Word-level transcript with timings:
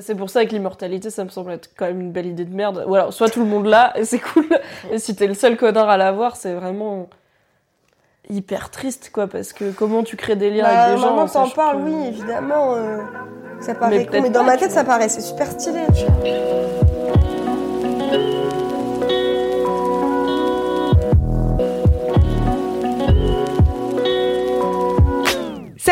C'est 0.00 0.14
pour 0.14 0.28
ça 0.30 0.44
que 0.44 0.50
l'immortalité, 0.50 1.10
ça 1.10 1.22
me 1.24 1.28
semble 1.28 1.52
être 1.52 1.70
quand 1.76 1.86
même 1.86 2.00
une 2.00 2.10
belle 2.12 2.26
idée 2.26 2.44
de 2.44 2.54
merde. 2.54 2.84
Ou 2.86 2.94
alors, 2.94 3.12
soit 3.12 3.28
tout 3.30 3.40
le 3.40 3.46
monde 3.46 3.66
l'a, 3.66 3.92
et 3.98 4.04
c'est 4.04 4.18
cool. 4.18 4.46
Et 4.90 4.98
si 4.98 5.14
t'es 5.14 5.26
le 5.26 5.34
seul 5.34 5.56
connard 5.56 5.88
à 5.88 5.96
l'avoir, 5.96 6.36
c'est 6.36 6.54
vraiment 6.54 7.08
hyper 8.28 8.70
triste, 8.70 9.10
quoi. 9.12 9.26
Parce 9.28 9.52
que 9.52 9.70
comment 9.70 10.02
tu 10.02 10.16
crées 10.16 10.36
des 10.36 10.50
liens 10.50 10.64
Bah, 10.64 10.68
avec 10.80 10.96
des 10.96 11.00
gens 11.02 11.14
maintenant 11.16 11.42
en 11.42 11.46
t'en 11.46 11.54
parles, 11.54 11.78
que- 11.78 11.82
oui, 11.90 12.06
évidemment. 12.08 12.74
euh, 12.74 12.98
ça 13.60 13.74
paraît 13.74 13.98
Mais 13.98 14.06
con, 14.06 14.20
mais 14.22 14.30
dans 14.30 14.40
pas, 14.40 14.46
ma 14.46 14.56
tête, 14.56 14.72
ça 14.72 14.84
paraissait 14.84 15.20
super 15.20 15.46
stylé. 15.50 15.80
tu 15.94 16.04
vois. 16.06 16.83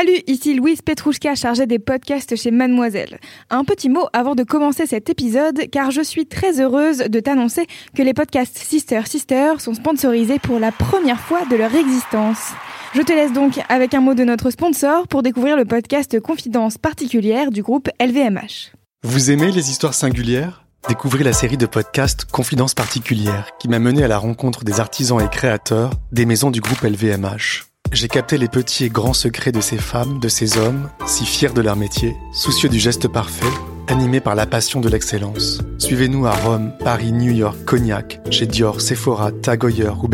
Salut, 0.04 0.22
ici 0.26 0.54
Louise 0.54 0.82
Petrouchka, 0.82 1.36
chargée 1.36 1.66
des 1.66 1.78
podcasts 1.78 2.34
chez 2.34 2.50
Mademoiselle. 2.50 3.20
Un 3.50 3.62
petit 3.62 3.88
mot 3.88 4.08
avant 4.12 4.34
de 4.34 4.42
commencer 4.42 4.84
cet 4.84 5.08
épisode, 5.10 5.70
car 5.70 5.92
je 5.92 6.00
suis 6.00 6.26
très 6.26 6.60
heureuse 6.60 6.98
de 6.98 7.20
t'annoncer 7.20 7.68
que 7.94 8.02
les 8.02 8.12
podcasts 8.12 8.58
Sister 8.58 9.02
Sister 9.06 9.52
sont 9.60 9.74
sponsorisés 9.74 10.40
pour 10.40 10.58
la 10.58 10.72
première 10.72 11.20
fois 11.20 11.44
de 11.44 11.54
leur 11.54 11.72
existence. 11.76 12.50
Je 12.96 13.02
te 13.02 13.12
laisse 13.12 13.32
donc 13.32 13.60
avec 13.68 13.94
un 13.94 14.00
mot 14.00 14.14
de 14.14 14.24
notre 14.24 14.50
sponsor 14.50 15.06
pour 15.06 15.22
découvrir 15.22 15.56
le 15.56 15.66
podcast 15.66 16.18
Confidence 16.18 16.78
particulière 16.78 17.52
du 17.52 17.62
groupe 17.62 17.88
LVMH. 18.00 18.72
Vous 19.04 19.30
aimez 19.30 19.52
les 19.52 19.70
histoires 19.70 19.94
singulières? 19.94 20.64
Découvrez 20.88 21.22
la 21.22 21.32
série 21.32 21.58
de 21.58 21.66
podcasts 21.66 22.24
Confidence 22.24 22.74
particulière 22.74 23.50
qui 23.60 23.68
m'a 23.68 23.78
mené 23.78 24.02
à 24.02 24.08
la 24.08 24.18
rencontre 24.18 24.64
des 24.64 24.80
artisans 24.80 25.20
et 25.20 25.28
créateurs 25.28 25.92
des 26.10 26.26
maisons 26.26 26.50
du 26.50 26.60
groupe 26.60 26.82
LVMH. 26.82 27.71
J'ai 27.92 28.08
capté 28.08 28.38
les 28.38 28.48
petits 28.48 28.86
et 28.86 28.88
grands 28.88 29.12
secrets 29.12 29.52
de 29.52 29.60
ces 29.60 29.76
femmes, 29.76 30.18
de 30.18 30.28
ces 30.28 30.56
hommes, 30.56 30.88
si 31.04 31.26
fiers 31.26 31.52
de 31.52 31.60
leur 31.60 31.76
métier, 31.76 32.16
soucieux 32.32 32.70
du 32.70 32.78
geste 32.78 33.06
parfait, 33.06 33.44
animés 33.86 34.20
par 34.20 34.34
la 34.34 34.46
passion 34.46 34.80
de 34.80 34.88
l'excellence. 34.88 35.60
Suivez-nous 35.78 36.24
à 36.26 36.30
Rome, 36.30 36.72
Paris, 36.82 37.12
New 37.12 37.32
York, 37.32 37.54
Cognac, 37.66 38.18
chez 38.30 38.46
Dior, 38.46 38.80
Sephora, 38.80 39.30
Tag 39.30 39.62
Heuer 39.66 39.92
ou. 40.02 40.08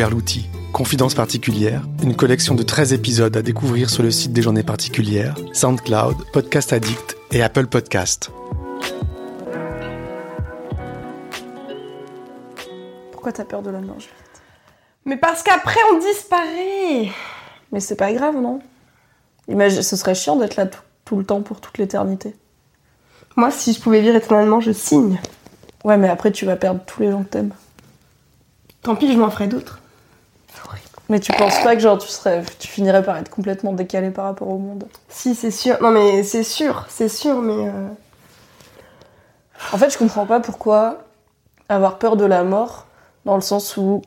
Confidence 0.72 1.14
particulière, 1.14 1.82
une 2.02 2.16
collection 2.16 2.56
de 2.56 2.64
13 2.64 2.92
épisodes 2.92 3.36
à 3.36 3.42
découvrir 3.42 3.88
sur 3.90 4.02
le 4.02 4.10
site 4.10 4.32
des 4.32 4.42
journées 4.42 4.64
particulières, 4.64 5.36
SoundCloud, 5.52 6.16
Podcast 6.32 6.72
Addict 6.72 7.16
et 7.30 7.42
Apple 7.42 7.68
Podcast. 7.68 8.32
Pourquoi 13.12 13.30
t'as 13.30 13.44
peur 13.44 13.62
de 13.62 13.70
la 13.70 13.80
mort 13.80 13.98
Mais 15.04 15.16
parce 15.16 15.44
qu'après, 15.44 15.80
on 15.92 16.00
disparaît. 16.00 17.12
Mais 17.72 17.80
c'est 17.80 17.96
pas 17.96 18.12
grave, 18.12 18.36
non? 18.36 18.60
Imagine, 19.48 19.82
ce 19.82 19.96
serait 19.96 20.14
chiant 20.14 20.36
d'être 20.36 20.56
là 20.56 20.66
tout, 20.66 20.80
tout 21.04 21.16
le 21.16 21.24
temps 21.24 21.42
pour 21.42 21.60
toute 21.60 21.78
l'éternité. 21.78 22.34
Moi, 23.36 23.50
si 23.50 23.72
je 23.72 23.80
pouvais 23.80 24.00
vivre 24.00 24.16
éternellement, 24.16 24.60
je 24.60 24.72
signe. 24.72 25.20
Ouais, 25.84 25.96
mais 25.96 26.08
après, 26.08 26.32
tu 26.32 26.44
vas 26.44 26.56
perdre 26.56 26.80
tous 26.86 27.00
les 27.02 27.10
gens 27.10 27.22
que 27.22 27.28
t'aimes. 27.28 27.52
Tant 28.82 28.96
pis, 28.96 29.12
je 29.12 29.18
m'en 29.18 29.30
ferai 29.30 29.46
d'autres. 29.46 29.80
Mais 31.10 31.20
tu 31.20 31.32
penses 31.32 31.58
pas 31.62 31.74
que 31.74 31.80
genre 31.80 31.96
tu 31.96 32.06
serais, 32.08 32.44
tu 32.58 32.68
finirais 32.68 33.02
par 33.02 33.16
être 33.16 33.30
complètement 33.30 33.72
décalé 33.72 34.10
par 34.10 34.26
rapport 34.26 34.48
au 34.48 34.58
monde? 34.58 34.84
Si, 35.08 35.34
c'est 35.34 35.50
sûr. 35.50 35.80
Non, 35.80 35.90
mais 35.90 36.22
c'est 36.22 36.42
sûr, 36.42 36.84
c'est 36.90 37.08
sûr, 37.08 37.40
mais. 37.40 37.68
euh, 37.68 37.88
En 39.72 39.78
fait, 39.78 39.88
je 39.90 39.96
comprends 39.96 40.26
pas 40.26 40.40
pourquoi 40.40 40.98
avoir 41.70 41.98
peur 41.98 42.16
de 42.16 42.26
la 42.26 42.44
mort, 42.44 42.86
dans 43.24 43.36
le 43.36 43.40
sens 43.40 43.78
où 43.78 44.02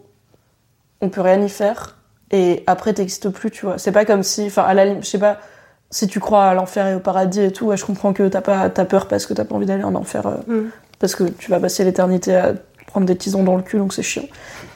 on 1.02 1.10
peut 1.10 1.22
rien 1.22 1.42
y 1.42 1.50
faire 1.50 1.98
et 2.32 2.64
après 2.68 2.94
t'existes 2.94 3.30
plus, 3.30 3.52
tu 3.52 3.66
vois. 3.66 3.78
C'est 3.78 3.92
pas 3.92 4.06
comme 4.06 4.24
si, 4.24 4.46
enfin, 4.48 4.64
à 4.64 4.74
la 4.74 4.86
limite, 4.86 5.04
je 5.06 5.10
sais 5.10 5.20
pas, 5.20 5.40
si 5.90 6.08
tu 6.08 6.20
crois 6.20 6.46
à 6.46 6.54
l'enfer 6.54 6.88
et 6.88 6.96
au 6.96 7.00
paradis 7.00 7.42
et 7.42 7.52
tout, 7.52 7.68
ouais, 7.68 7.78
je 7.78 7.86
comprends 7.86 8.14
que 8.14 8.28
t'as 8.28 8.42
pas, 8.42 8.70
t'as 8.70 8.86
peur 8.86 9.08
parce 9.08 9.26
que 9.26 9.34
t'as 9.34 9.44
pas 9.46 9.56
envie 9.56 9.66
d'aller 9.66 9.84
en 9.84 9.96
enfer, 9.96 10.26
euh, 10.28 10.36
Mm. 10.48 10.70
parce 11.00 11.16
que 11.16 11.26
tu 11.26 11.52
vas 11.52 11.60
passer 11.60 11.84
l'éternité 11.84 12.36
à 12.36 12.54
prendre 12.88 13.06
des 13.06 13.16
tisons 13.18 13.44
dans 13.44 13.56
le 13.58 13.64
cul, 13.64 13.78
donc 13.78 13.94
c'est 13.94 14.04
chiant. 14.04 14.24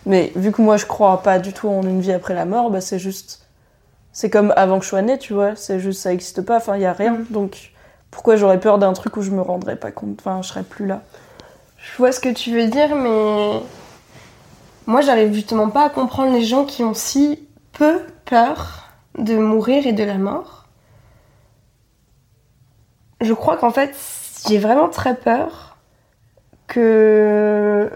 Mais 0.05 0.31
vu 0.35 0.51
que 0.51 0.61
moi 0.61 0.77
je 0.77 0.85
crois 0.85 1.23
pas 1.23 1.39
du 1.39 1.53
tout 1.53 1.67
en 1.69 1.81
une 1.83 2.01
vie 2.01 2.11
après 2.13 2.33
la 2.33 2.45
mort, 2.45 2.69
bah 2.69 2.81
c'est 2.81 2.99
juste, 2.99 3.41
c'est 4.11 4.29
comme 4.29 4.53
avant 4.57 4.77
que 4.79 4.83
je 4.85 4.89
sois 4.89 5.01
née, 5.01 5.17
tu 5.17 5.33
vois. 5.33 5.55
C'est 5.55 5.79
juste, 5.79 6.01
ça 6.01 6.11
existe 6.13 6.41
pas, 6.41 6.57
enfin, 6.57 6.77
y 6.77 6.85
a 6.85 6.93
rien, 6.93 7.13
Mm. 7.13 7.25
donc. 7.31 7.71
Pourquoi 8.11 8.37
j'aurais 8.37 8.61
peur 8.61 8.77
d'un 8.77 8.93
truc 8.93 9.17
où 9.17 9.21
je 9.21 9.31
me 9.31 9.41
rendrais 9.41 9.75
pas 9.75 9.91
compte? 9.91 10.19
Enfin, 10.21 10.41
je 10.41 10.47
serais 10.47 10.63
plus 10.63 10.85
là. 10.85 11.01
Je 11.77 11.97
vois 11.97 12.13
ce 12.13 12.21
que 12.21 12.29
tu 12.29 12.51
veux 12.53 12.67
dire, 12.67 12.95
mais. 12.95 13.59
Moi, 14.85 15.01
j'arrive 15.01 15.33
justement 15.33 15.69
pas 15.69 15.85
à 15.87 15.89
comprendre 15.89 16.31
les 16.33 16.43
gens 16.43 16.63
qui 16.63 16.81
ont 16.83 16.93
si 16.93 17.39
peu 17.75 18.01
peur 18.25 18.85
de 19.17 19.37
mourir 19.37 19.85
et 19.85 19.93
de 19.93 20.03
la 20.03 20.17
mort. 20.17 20.65
Je 23.21 23.33
crois 23.33 23.57
qu'en 23.57 23.71
fait, 23.71 23.95
j'ai 24.47 24.57
vraiment 24.57 24.89
très 24.89 25.15
peur 25.15 25.77
que 26.67 27.89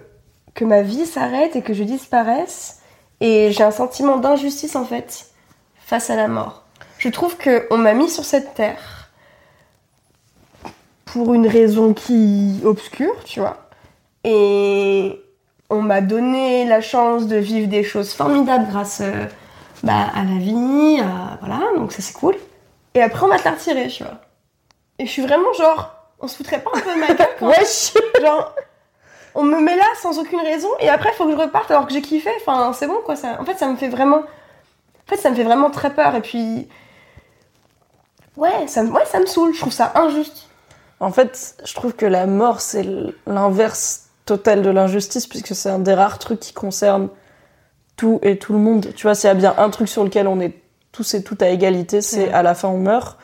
que 0.54 0.66
ma 0.66 0.82
vie 0.82 1.06
s'arrête 1.06 1.56
et 1.56 1.62
que 1.62 1.74
je 1.74 1.84
disparaisse 1.84 2.82
et 3.22 3.52
j'ai 3.52 3.64
un 3.64 3.72
sentiment 3.72 4.18
d'injustice 4.18 4.76
en 4.76 4.86
fait 4.86 5.32
face 5.78 6.10
à 6.10 6.16
la 6.16 6.28
mort. 6.28 6.64
Je 6.98 7.10
trouve 7.10 7.38
que 7.38 7.66
on 7.72 7.78
m'a 7.78 7.94
mis 7.94 8.10
sur 8.10 8.26
cette 8.26 8.54
terre 8.56 9.10
pour 11.06 11.34
une 11.34 11.48
raison 11.48 11.94
qui 11.94 12.60
obscure, 12.64 13.24
tu 13.24 13.40
vois. 13.40 13.70
Et 14.24 15.22
on 15.70 15.82
m'a 15.82 16.02
donné 16.02 16.66
la 16.66 16.82
chance 16.82 17.28
de 17.28 17.38
vivre 17.38 17.68
des 17.68 17.84
choses 17.84 18.14
formidables 18.14 18.68
grâce 18.70 19.02
euh, 19.02 19.26
bah, 19.84 20.08
à 20.16 20.24
la 20.24 20.38
vie, 20.40 21.00
à- 21.02 21.38
voilà, 21.42 21.62
donc 21.78 21.92
ça 21.92 22.02
c'est 22.02 22.14
cool. 22.14 22.36
Et 22.94 23.02
après 23.02 23.24
on 23.26 23.30
va 23.30 23.40
te 23.40 23.46
la 23.46 23.52
retirer, 23.52 23.88
tu 23.88 24.04
vois. 24.04 24.16
Et 24.98 25.06
je 25.06 25.12
suis 25.12 25.22
vraiment 25.22 25.54
genre, 25.54 25.92
on 26.20 26.28
se 26.28 26.36
foutrait 26.38 26.62
pas 26.62 26.72
un 26.74 26.80
peu 26.80 26.94
de 26.94 27.00
ma 27.00 27.08
gueule 27.14 27.28
Wesh 27.42 27.94
Genre, 28.22 28.54
on 29.36 29.44
me 29.44 29.60
met 29.60 29.76
là 29.76 29.86
sans 30.02 30.18
aucune 30.20 30.42
raison 30.42 30.70
et 30.80 30.90
après 30.90 31.10
il 31.14 31.16
faut 31.16 31.26
que 31.26 31.32
je 31.32 31.38
reparte 31.38 31.70
alors 31.72 31.86
que 31.88 31.94
j'ai 31.94 32.02
kiffé. 32.02 32.30
Enfin, 32.42 32.74
c'est 32.74 32.88
bon 32.88 32.98
quoi. 33.06 33.16
Ça, 33.16 33.38
en 33.40 33.46
fait, 33.46 33.58
ça 33.58 33.68
me 33.68 33.76
fait 33.78 33.88
vraiment. 33.90 34.18
En 34.18 35.10
fait, 35.10 35.18
ça 35.18 35.30
me 35.30 35.36
fait 35.36 35.44
vraiment 35.44 35.70
très 35.72 35.92
peur 35.94 36.16
et 36.16 36.22
puis. 36.22 36.68
Ouais, 38.38 38.68
ça, 38.68 38.84
me- 38.84 38.92
ouais, 38.92 39.06
ça 39.06 39.20
me 39.20 39.26
saoule. 39.26 39.54
Je 39.54 39.60
trouve 39.62 39.74
ça 39.74 39.92
injuste. 39.96 40.48
En 41.00 41.12
fait, 41.12 41.56
je 41.64 41.74
trouve 41.74 41.94
que 41.94 42.06
la 42.06 42.26
mort, 42.26 42.60
c'est 42.62 42.86
l'inverse 43.26 44.08
total 44.26 44.62
de 44.62 44.70
l'injustice, 44.70 45.28
puisque 45.28 45.56
c'est 45.56 45.70
un 45.70 45.80
des 45.80 45.94
rares 45.94 46.20
trucs 46.20 46.40
qui 46.40 46.54
concerne 46.54 47.10
tout 48.00 48.20
et 48.24 48.38
tout 48.38 48.54
le 48.54 48.60
monde. 48.60 48.88
Tu 48.96 49.04
vois, 49.04 49.16
s'il 49.16 49.28
y 49.28 49.32
a 49.32 49.36
bien 49.36 49.54
un 49.58 49.70
truc 49.70 49.88
sur 49.90 50.04
lequel 50.04 50.28
on 50.28 50.40
est 50.40 50.54
tous 50.92 51.14
et 51.14 51.24
toutes 51.24 51.42
à 51.42 51.50
égalité, 51.50 52.02
c'est 52.02 52.28
Ouais. 52.28 52.34
à 52.34 52.42
la 52.44 52.54
fin 52.56 52.70
on 52.70 52.78
meurt. 52.78 53.18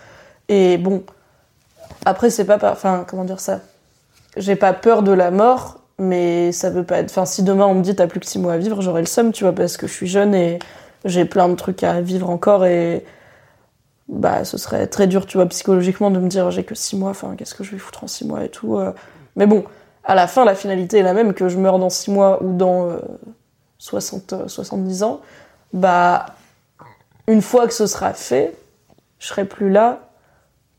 Et 0.49 0.77
bon, 0.77 1.03
après, 2.05 2.29
c'est 2.29 2.45
pas. 2.45 2.57
par- 2.57 2.73
Enfin, 2.73 3.05
comment 3.07 3.23
dire 3.23 3.39
ça? 3.39 3.61
J'ai 4.37 4.55
pas 4.55 4.73
peur 4.73 5.01
de 5.01 5.11
la 5.13 5.31
mort, 5.31 5.79
mais 5.97 6.51
ça 6.51 6.69
veut 6.69 6.83
pas 6.83 6.99
être. 6.99 7.09
Enfin, 7.09 7.25
si 7.25 7.41
demain 7.43 7.65
on 7.65 7.75
me 7.75 7.81
dit 7.81 7.95
t'as 7.95 8.07
plus 8.07 8.19
que 8.19 8.25
six 8.25 8.37
mois 8.39 8.53
à 8.53 8.57
vivre, 8.57 8.81
j'aurai 8.81 9.01
le 9.01 9.07
seum, 9.07 9.31
tu 9.31 9.43
vois, 9.45 9.53
parce 9.53 9.77
que 9.77 9.87
je 9.87 9.93
suis 9.93 10.07
jeune 10.07 10.35
et 10.35 10.59
j'ai 11.05 11.23
plein 11.25 11.47
de 11.49 11.55
trucs 11.55 11.83
à 11.83 12.01
vivre 12.01 12.29
encore 12.29 12.65
et 12.65 13.05
bah 14.07 14.43
ce 14.43 14.57
serait 14.57 14.85
très 14.87 15.07
dur 15.07 15.25
tu 15.25 15.37
vois 15.37 15.47
psychologiquement 15.47 16.11
de 16.11 16.19
me 16.19 16.27
dire 16.27 16.51
j'ai 16.51 16.63
que 16.63 16.75
six 16.75 16.95
mois 16.95 17.09
enfin 17.09 17.33
qu'est-ce 17.35 17.55
que 17.55 17.63
je 17.63 17.71
vais 17.71 17.79
foutre 17.79 18.03
en 18.03 18.07
six 18.07 18.23
mois 18.25 18.43
et 18.43 18.49
tout 18.49 18.77
euh. 18.77 18.91
mais 19.35 19.47
bon 19.47 19.63
à 20.03 20.13
la 20.13 20.27
fin 20.27 20.45
la 20.45 20.53
finalité 20.53 20.99
est 20.99 21.03
la 21.03 21.13
même 21.13 21.33
que 21.33 21.49
je 21.49 21.57
meurs 21.57 21.79
dans 21.79 21.89
six 21.89 22.11
mois 22.11 22.41
ou 22.43 22.53
dans 22.55 22.85
euh, 22.89 22.97
60 23.77 24.33
euh, 24.33 24.47
70 24.47 25.03
ans 25.03 25.21
bah 25.73 26.27
une 27.27 27.41
fois 27.41 27.67
que 27.67 27.73
ce 27.73 27.87
sera 27.87 28.13
fait 28.13 28.55
je 29.19 29.27
serai 29.27 29.45
plus 29.45 29.69
là 29.69 29.99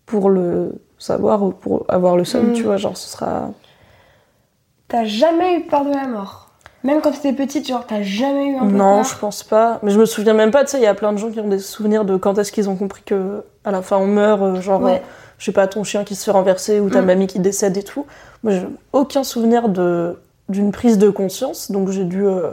pour 0.06 0.30
le 0.30 0.72
savoir 0.98 1.42
ou 1.42 1.50
pour 1.50 1.84
avoir 1.88 2.16
le 2.16 2.24
seum 2.24 2.50
Mm. 2.50 2.52
tu 2.54 2.62
vois 2.62 2.76
genre 2.76 2.96
ce 2.96 3.08
sera 3.08 3.50
T'as 4.88 5.04
jamais 5.04 5.58
eu 5.58 5.62
peur 5.66 5.84
de 5.84 5.90
la 5.90 6.06
mort? 6.06 6.50
Même 6.84 7.00
quand 7.00 7.10
t'étais 7.10 7.32
petite, 7.32 7.66
genre, 7.66 7.84
t'as 7.84 8.02
jamais 8.02 8.50
eu 8.50 8.56
un 8.56 8.60
peu 8.60 8.66
non 8.76 8.96
peur? 9.02 9.04
je 9.04 9.16
pense 9.18 9.42
pas 9.42 9.80
mais 9.82 9.90
je 9.90 9.98
me 9.98 10.06
souviens 10.06 10.34
même 10.34 10.50
pas 10.52 10.64
tu 10.64 10.70
sais 10.72 10.78
il 10.78 10.84
y 10.84 10.86
a 10.86 10.94
plein 10.94 11.12
de 11.12 11.18
gens 11.18 11.30
qui 11.30 11.40
ont 11.40 11.48
des 11.48 11.58
souvenirs 11.58 12.04
de 12.04 12.16
quand 12.16 12.38
est-ce 12.38 12.52
qu'ils 12.52 12.70
ont 12.70 12.76
compris 12.76 13.02
que 13.04 13.42
à 13.64 13.72
la 13.72 13.82
fin 13.82 13.96
on 13.96 14.06
meurt 14.06 14.40
euh, 14.42 14.60
genre 14.60 14.80
Ouais. 14.82 14.96
euh, 15.02 15.06
je 15.38 15.44
sais 15.44 15.52
pas, 15.52 15.66
ton 15.66 15.84
chien 15.84 16.02
qui 16.04 16.14
se 16.14 16.24
fait 16.24 16.30
renverser 16.30 16.80
ou 16.80 16.88
ta 16.88 17.02
Mm. 17.02 17.06
mamie 17.06 17.26
qui 17.26 17.40
décède 17.40 17.76
et 17.76 17.82
tout. 17.82 18.06
Moi, 18.42 18.52
j'ai 18.54 18.66
aucun 18.94 19.22
souvenir 19.22 19.68
de 19.68 20.18
d'une 20.48 20.70
prise 20.72 20.96
de 20.96 21.10
conscience, 21.10 21.70
donc 21.72 21.90
j'ai 21.90 22.04
dû 22.04 22.24
euh, 22.26 22.52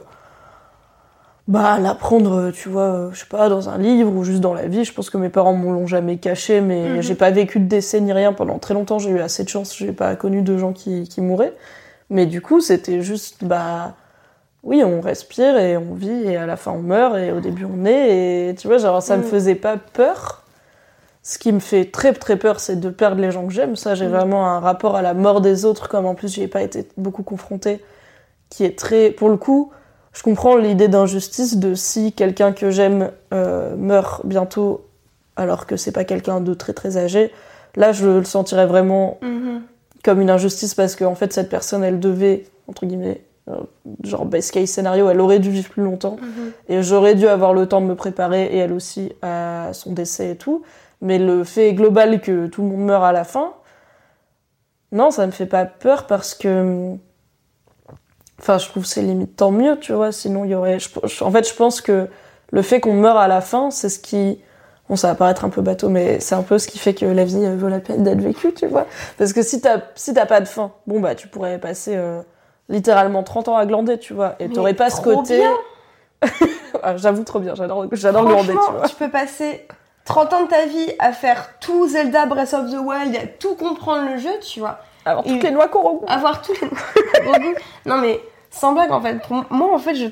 bah 1.48 1.78
l'apprendre, 1.80 2.52
tu 2.52 2.70
vois, 2.70 2.82
euh, 2.84 3.10
je 3.12 3.20
sais 3.20 3.26
pas, 3.26 3.50
dans 3.50 3.68
un 3.70 3.78
livre 3.78 4.12
ou 4.16 4.24
juste 4.24 4.40
dans 4.40 4.54
la 4.54 4.68
vie. 4.68 4.86
Je 4.86 4.94
pense 4.94 5.10
que 5.10 5.18
mes 5.18 5.30
parents 5.30 5.54
me 5.56 5.66
l'ont 5.72 5.88
jamais 5.88 6.18
caché, 6.18 6.62
mais 6.62 6.96
Mhm. 6.96 7.02
j'ai 7.02 7.16
pas 7.16 7.32
vécu 7.32 7.60
de 7.60 7.66
décès 7.66 8.00
ni 8.00 8.14
rien 8.14 8.32
pendant 8.34 8.60
très 8.60 8.74
longtemps. 8.74 8.98
J'ai 9.00 9.10
eu 9.10 9.20
assez 9.20 9.44
de 9.44 9.50
chance, 9.50 9.76
j'ai 9.78 9.92
pas 9.92 10.16
connu 10.16 10.42
de 10.42 10.58
gens 10.58 10.72
qui, 10.74 11.08
qui 11.08 11.20
mouraient. 11.22 11.54
Mais 12.10 12.26
du 12.26 12.42
coup, 12.42 12.62
c'était 12.62 13.02
juste, 13.02 13.44
bah, 13.44 13.96
oui, 14.64 14.84
on 14.86 15.02
respire 15.02 15.58
et 15.58 15.76
on 15.76 15.94
vit 15.94 16.24
et 16.26 16.38
à 16.38 16.46
la 16.46 16.56
fin 16.56 16.72
on 16.72 16.82
meurt 16.82 17.18
et 17.18 17.34
au 17.34 17.42
début 17.42 17.66
on 17.66 17.84
est 17.86 18.50
et 18.50 18.56
tu 18.56 18.68
vois, 18.68 18.78
genre 18.78 19.02
ça 19.04 19.18
me 19.18 19.24
Mhm. 19.24 19.28
faisait 19.30 19.56
pas 19.56 19.76
peur. 19.78 20.44
Ce 21.24 21.38
qui 21.38 21.52
me 21.52 21.60
fait 21.60 21.86
très 21.92 22.14
très 22.14 22.38
peur, 22.38 22.60
c'est 22.62 22.78
de 22.80 22.90
perdre 22.90 23.22
les 23.22 23.32
gens 23.32 23.46
que 23.48 23.54
j'aime. 23.54 23.76
Ça, 23.76 23.96
j'ai 23.96 24.06
Mhm. 24.06 24.12
vraiment 24.12 24.46
un 24.48 24.60
rapport 24.62 24.96
à 24.96 25.02
la 25.02 25.14
mort 25.14 25.42
des 25.42 25.66
autres, 25.66 25.90
comme 25.90 26.06
en 26.06 26.16
plus 26.16 26.34
j'y 26.34 26.44
ai 26.44 26.48
pas 26.48 26.62
été 26.62 26.88
beaucoup 26.98 27.24
confrontée, 27.24 27.84
qui 28.50 28.64
est 28.66 28.78
très, 28.78 29.10
pour 29.12 29.28
le 29.30 29.36
coup, 29.38 29.72
je 30.14 30.24
comprends 30.24 30.56
l'idée 30.56 30.88
d'injustice 30.88 31.58
de 31.58 31.74
si 31.74 32.14
quelqu'un 32.14 32.52
que 32.54 32.70
j'aime 32.70 33.12
euh, 33.34 33.76
meurt 33.76 34.26
bientôt 34.26 34.86
alors 35.36 35.66
que 35.66 35.76
c'est 35.76 35.92
pas 35.92 36.04
quelqu'un 36.04 36.40
de 36.40 36.54
très 36.54 36.74
très 36.74 36.98
âgé. 36.98 37.32
Là, 37.76 37.92
je 37.92 38.08
le 38.08 38.24
sentirais 38.24 38.68
vraiment 38.68 39.18
comme 40.04 40.22
une 40.22 40.30
injustice 40.30 40.76
parce 40.76 40.96
qu'en 40.96 41.16
fait, 41.16 41.34
cette 41.34 41.50
personne, 41.50 41.84
elle 41.84 42.00
devait, 42.00 42.46
entre 42.68 42.86
guillemets, 42.86 43.24
euh, 43.50 43.58
genre 44.04 44.26
best 44.26 44.52
case 44.52 44.70
scénario, 44.70 45.10
elle 45.10 45.20
aurait 45.20 45.40
dû 45.40 45.50
vivre 45.50 45.70
plus 45.70 45.84
longtemps 45.84 46.18
et 46.70 46.82
j'aurais 46.84 47.16
dû 47.16 47.28
avoir 47.28 47.54
le 47.54 47.68
temps 47.68 47.82
de 47.82 47.88
me 47.88 47.96
préparer 47.96 48.46
et 48.46 48.58
elle 48.58 48.72
aussi 48.72 49.12
à 49.22 49.72
son 49.74 49.92
décès 49.92 50.32
et 50.32 50.36
tout. 50.36 50.64
Mais 51.02 51.18
le 51.20 51.44
fait 51.44 51.74
global 51.74 52.22
que 52.22 52.48
tout 52.48 52.62
le 52.62 52.70
monde 52.70 52.86
meurt 52.86 53.04
à 53.04 53.12
la 53.12 53.26
fin, 53.26 53.54
non, 54.94 55.12
ça 55.12 55.26
me 55.26 55.32
fait 55.32 55.48
pas 55.48 55.66
peur 55.66 56.08
parce 56.08 56.36
que. 56.36 56.96
Enfin, 58.40 58.58
je 58.58 58.68
trouve 58.68 58.86
c'est 58.86 59.02
limite 59.02 59.36
tant 59.36 59.52
mieux, 59.52 59.78
tu 59.80 59.94
vois. 59.94 60.12
Sinon, 60.12 60.46
il 60.46 60.52
y 60.52 60.56
aurait. 60.56 60.78
en 61.22 61.32
fait, 61.32 61.48
je 61.48 61.54
pense 61.54 61.82
que 61.82 62.08
le 62.52 62.62
fait 62.62 62.80
qu'on 62.80 62.94
meurt 62.94 63.18
à 63.18 63.28
la 63.28 63.42
fin, 63.42 63.72
c'est 63.72 63.90
ce 63.90 64.00
qui. 64.00 64.42
Bon, 64.90 64.96
ça 64.96 65.08
va 65.08 65.16
paraître 65.16 65.46
un 65.46 65.50
peu 65.50 65.62
bateau, 65.62 65.88
mais 65.90 66.20
c'est 66.20 66.36
un 66.36 66.44
peu 66.44 66.60
ce 66.60 66.68
qui 66.68 66.78
fait 66.78 66.94
que 66.94 67.06
la 67.06 67.24
vie 67.24 67.46
euh, 67.46 67.56
vaut 67.56 67.70
la 67.70 67.80
peine 67.80 68.04
d'être 68.04 68.20
vécue, 68.20 68.54
tu 68.54 68.68
vois. 68.68 68.86
Parce 69.18 69.32
que 69.32 69.42
si 69.42 69.62
t'as 69.62 69.80
si 69.96 70.14
t'as 70.14 70.26
pas 70.26 70.42
de 70.42 70.46
fin, 70.46 70.74
bon, 70.88 71.00
bah, 71.00 71.16
tu 71.16 71.28
pourrais 71.30 71.58
passer 71.58 71.96
euh, 71.96 72.22
littéralement 72.68 73.24
30 73.24 73.48
ans 73.48 73.56
à 73.56 73.66
glander, 73.66 73.98
tu 73.98 74.14
vois. 74.14 74.36
Et 74.40 74.50
t'aurais 74.50 74.74
pas 74.74 74.90
ce 74.90 75.02
côté. 75.02 75.42
Ah, 76.82 76.98
J'avoue 76.98 77.24
trop 77.24 77.40
bien, 77.40 77.54
j'adore 77.56 77.86
j'adore 77.92 78.26
glander, 78.26 78.54
tu 78.54 78.72
vois. 78.74 78.88
tu 78.88 78.96
peux 78.96 79.10
passer 79.10 79.68
30 80.06 80.34
ans 80.34 80.44
de 80.44 80.48
ta 80.50 80.66
vie 80.66 80.92
à 81.00 81.14
faire 81.14 81.58
tout 81.60 81.88
Zelda 81.88 82.26
Breath 82.26 82.54
of 82.54 82.72
the 82.72 82.78
Wild, 82.78 83.16
à 83.16 83.28
tout 83.28 83.56
comprendre 83.56 84.10
le 84.10 84.18
jeu, 84.18 84.32
tu 84.42 84.60
vois. 84.60 84.80
Alors, 85.06 85.24
toutes 85.24 85.44
les 85.44 85.52
noix 85.52 85.68
qu'on 85.68 86.04
avoir 86.06 86.42
tous 86.42 86.54
les 86.62 86.68
goûts. 86.68 87.56
Non 87.86 87.98
mais 87.98 88.22
sans 88.50 88.74
blague 88.74 88.92
en 88.92 89.02
fait. 89.02 89.22
Pour 89.22 89.46
moi 89.50 89.74
en 89.74 89.80
fait 89.80 89.96
je. 89.96 90.08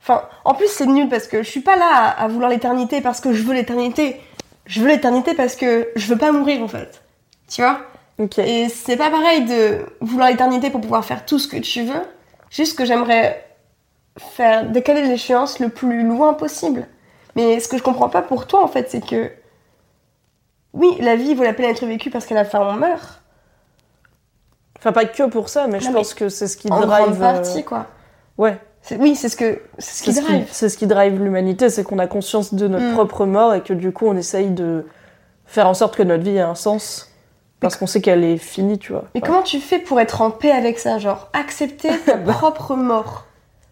Enfin, 0.00 0.22
en 0.44 0.54
plus 0.54 0.68
c'est 0.68 0.86
nul 0.86 1.08
parce 1.08 1.26
que 1.28 1.42
je 1.42 1.48
suis 1.50 1.60
pas 1.60 1.76
là 1.76 1.88
à, 1.92 2.24
à 2.24 2.28
vouloir 2.28 2.50
l'éternité 2.50 3.00
parce 3.00 3.20
que 3.20 3.32
je 3.32 3.42
veux 3.42 3.54
l'éternité. 3.54 4.20
Je 4.66 4.80
veux 4.80 4.88
l'éternité 4.88 5.34
parce 5.34 5.56
que 5.56 5.88
je 5.96 6.06
veux 6.06 6.18
pas 6.18 6.32
mourir 6.32 6.62
en 6.62 6.68
fait. 6.68 7.02
Tu 7.48 7.62
vois? 7.62 7.80
Ok. 8.18 8.38
Et 8.38 8.68
c'est 8.68 8.96
pas 8.96 9.10
pareil 9.10 9.44
de 9.44 9.84
vouloir 10.00 10.30
l'éternité 10.30 10.70
pour 10.70 10.80
pouvoir 10.80 11.04
faire 11.04 11.24
tout 11.26 11.38
ce 11.38 11.48
que 11.48 11.56
tu 11.56 11.82
veux. 11.84 12.02
Juste 12.50 12.76
que 12.76 12.84
j'aimerais 12.84 13.44
faire 14.18 14.68
décaler 14.68 15.02
l'échéance 15.02 15.58
le 15.58 15.68
plus 15.68 16.02
loin 16.02 16.34
possible. 16.34 16.86
Mais 17.34 17.60
ce 17.60 17.68
que 17.68 17.78
je 17.78 17.82
comprends 17.82 18.08
pas 18.10 18.22
pour 18.22 18.46
toi 18.46 18.62
en 18.62 18.68
fait, 18.68 18.90
c'est 18.90 19.04
que 19.04 19.30
oui, 20.74 20.96
la 21.00 21.16
vie 21.16 21.34
vaut 21.34 21.44
la 21.44 21.52
peine 21.52 21.66
d'être 21.66 21.84
vécue 21.86 22.10
parce 22.10 22.26
qu'à 22.26 22.34
la 22.34 22.44
fin 22.44 22.60
on 22.60 22.74
meurt. 22.74 23.21
Enfin, 24.82 24.92
pas 24.92 25.04
que 25.04 25.22
pour 25.28 25.48
ça, 25.48 25.68
mais 25.68 25.78
je 25.80 25.90
pense 25.90 26.12
que 26.14 26.28
c'est 26.28 26.48
ce 26.48 26.56
qui 26.56 26.70
en 26.72 26.80
drive. 26.80 27.04
grande 27.04 27.18
partie 27.18 27.60
euh, 27.60 27.62
quoi. 27.62 27.86
Ouais. 28.36 28.58
Oui, 28.98 29.14
c'est 29.14 29.28
ce 29.28 29.36
que 29.36 29.60
c'est 29.78 29.94
ce 29.94 30.02
qui 30.02 30.20
drive. 30.20 30.48
c'est 30.50 30.68
ce 30.68 30.76
qui 30.76 30.88
drive 30.88 31.22
l'humanité, 31.22 31.70
c'est 31.70 31.84
qu'on 31.84 32.00
a 32.00 32.08
conscience 32.08 32.52
de 32.52 32.66
notre 32.66 32.84
Mm. 32.86 32.94
propre 32.94 33.26
mort 33.26 33.54
et 33.54 33.60
que 33.60 33.72
du 33.72 33.92
coup 33.92 34.06
on 34.08 34.16
essaye 34.16 34.50
de 34.50 34.84
faire 35.46 35.68
en 35.68 35.74
sorte 35.74 35.94
que 35.96 36.02
notre 36.02 36.24
vie 36.24 36.36
ait 36.36 36.40
un 36.40 36.56
sens 36.56 37.08
parce 37.60 37.76
qu'on 37.76 37.86
sait 37.86 38.00
qu'elle 38.00 38.24
est 38.24 38.38
finie, 38.38 38.78
tu 38.80 38.90
vois. 38.90 39.04
Mais 39.14 39.20
Enfin, 39.22 39.32
comment 39.34 39.42
tu 39.44 39.60
fais 39.60 39.78
pour 39.78 40.00
être 40.00 40.20
en 40.20 40.32
paix 40.32 40.50
avec 40.50 40.80
ça 40.80 40.98
Genre, 40.98 41.28
accepter 41.32 41.90
ta 42.04 42.16
propre 42.32 42.74
mort? 42.74 43.26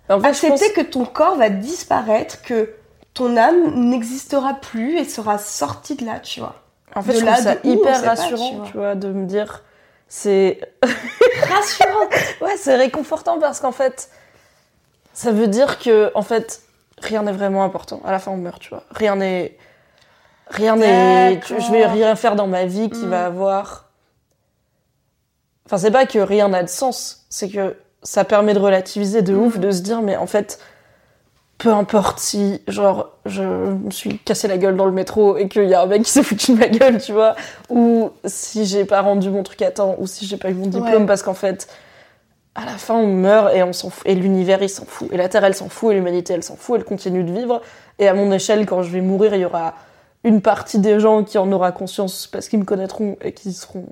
en 0.08 0.20
fait, 0.20 0.32
je 0.32 0.46
pense- 0.46 0.52
Accepter 0.62 0.72
que 0.84 0.88
ton 0.88 1.04
corps 1.04 1.36
va 1.36 1.50
disparaître, 1.50 2.42
que 2.42 2.70
ton 3.12 3.36
âme 3.36 3.74
n'existera 3.88 4.54
plus 4.54 4.96
et 4.96 5.04
sera 5.04 5.38
sortie 5.38 5.96
de 5.96 6.06
là, 6.06 6.20
tu 6.20 6.38
vois. 6.38 6.54
en 6.94 7.02
fait, 7.02 7.14
de 7.14 7.18
je 7.18 7.24
là, 7.24 7.32
trouve 7.32 7.44
ça 7.46 7.54
hyper 7.64 8.04
rassurant, 8.04 8.48
tu 8.50 8.56
vois. 8.58 8.66
tu 8.66 8.76
vois, 8.76 8.94
de 8.94 9.08
me 9.12 9.26
dire. 9.26 9.64
C'est. 10.12 10.60
Rassurant 11.48 12.08
Ouais, 12.42 12.56
c'est 12.58 12.74
réconfortant 12.76 13.38
parce 13.38 13.60
qu'en 13.60 13.70
fait, 13.72 14.10
ça 15.14 15.30
veut 15.30 15.46
dire 15.46 15.78
que, 15.78 16.10
en 16.16 16.22
fait, 16.22 16.62
rien 17.00 17.22
n'est 17.22 17.32
vraiment 17.32 17.62
important. 17.64 18.02
À 18.04 18.10
la 18.12 18.18
fin, 18.18 18.32
on 18.32 18.36
meurt, 18.36 18.60
tu 18.60 18.70
vois. 18.70 18.82
Rien 18.90 19.14
n'est. 19.16 19.56
Rien 20.48 20.74
n'est. 20.76 21.40
Je 21.48 21.70
vais 21.72 21.86
rien 21.86 22.16
faire 22.16 22.34
dans 22.34 22.48
ma 22.48 22.64
vie 22.66 22.90
qui 22.90 23.06
Mm. 23.06 23.10
va 23.10 23.26
avoir. 23.26 23.88
Enfin, 25.66 25.78
c'est 25.78 25.92
pas 25.92 26.06
que 26.06 26.18
rien 26.18 26.48
n'a 26.48 26.64
de 26.64 26.68
sens, 26.68 27.24
c'est 27.30 27.48
que 27.48 27.76
ça 28.02 28.24
permet 28.24 28.54
de 28.54 28.58
relativiser 28.58 29.22
de 29.22 29.34
ouf, 29.34 29.56
Mm. 29.56 29.60
de 29.60 29.70
se 29.70 29.80
dire, 29.82 30.02
mais 30.02 30.16
en 30.16 30.26
fait, 30.26 30.58
peu 31.60 31.68
importe 31.72 32.18
si, 32.18 32.60
genre, 32.68 33.10
je 33.26 33.42
me 33.42 33.90
suis 33.90 34.18
cassé 34.18 34.48
la 34.48 34.56
gueule 34.58 34.76
dans 34.76 34.86
le 34.86 34.92
métro 34.92 35.36
et 35.36 35.46
qu'il 35.48 35.68
y 35.68 35.74
a 35.74 35.82
un 35.82 35.86
mec 35.86 36.02
qui 36.02 36.10
s'est 36.10 36.22
foutu 36.22 36.54
de 36.54 36.58
ma 36.58 36.68
gueule, 36.68 36.98
tu 37.00 37.12
vois, 37.12 37.36
ou 37.68 38.10
si 38.24 38.64
j'ai 38.64 38.84
pas 38.84 39.02
rendu 39.02 39.28
mon 39.30 39.42
truc 39.42 39.60
à 39.62 39.70
temps, 39.70 39.94
ou 39.98 40.06
si 40.06 40.26
j'ai 40.26 40.36
pas 40.38 40.50
eu 40.50 40.54
mon 40.54 40.66
diplôme, 40.66 41.02
Ouais. 41.02 41.06
parce 41.06 41.22
qu'en 41.22 41.34
fait, 41.34 41.68
à 42.54 42.64
la 42.64 42.72
fin, 42.72 42.94
on 42.94 43.06
meurt 43.06 43.54
et 43.54 43.62
on 43.62 43.72
s'en 43.72 43.90
fout. 43.90 44.02
Et 44.06 44.14
l'univers, 44.14 44.62
il 44.62 44.68
s'en 44.68 44.84
fout. 44.86 45.08
Et 45.12 45.16
la 45.16 45.28
Terre, 45.28 45.44
elle 45.44 45.54
s'en 45.54 45.68
fout. 45.68 45.92
Et 45.92 45.94
l'humanité, 45.94 46.32
elle 46.32 46.42
s'en 46.42 46.56
fout. 46.56 46.76
Elle 46.78 46.84
continue 46.84 47.22
de 47.22 47.32
vivre. 47.32 47.60
Et 48.00 48.08
à 48.08 48.14
mon 48.14 48.32
échelle, 48.32 48.66
quand 48.66 48.82
je 48.82 48.90
vais 48.90 49.00
mourir, 49.02 49.34
il 49.34 49.40
y 49.42 49.44
aura 49.44 49.74
une 50.24 50.42
partie 50.42 50.78
des 50.80 50.98
gens 50.98 51.22
qui 51.24 51.38
en 51.38 51.50
aura 51.52 51.70
conscience 51.72 52.26
parce 52.26 52.48
qu'ils 52.48 52.58
me 52.58 52.64
connaîtront 52.64 53.16
et 53.22 53.32
qui 53.32 53.52
seront, 53.52 53.86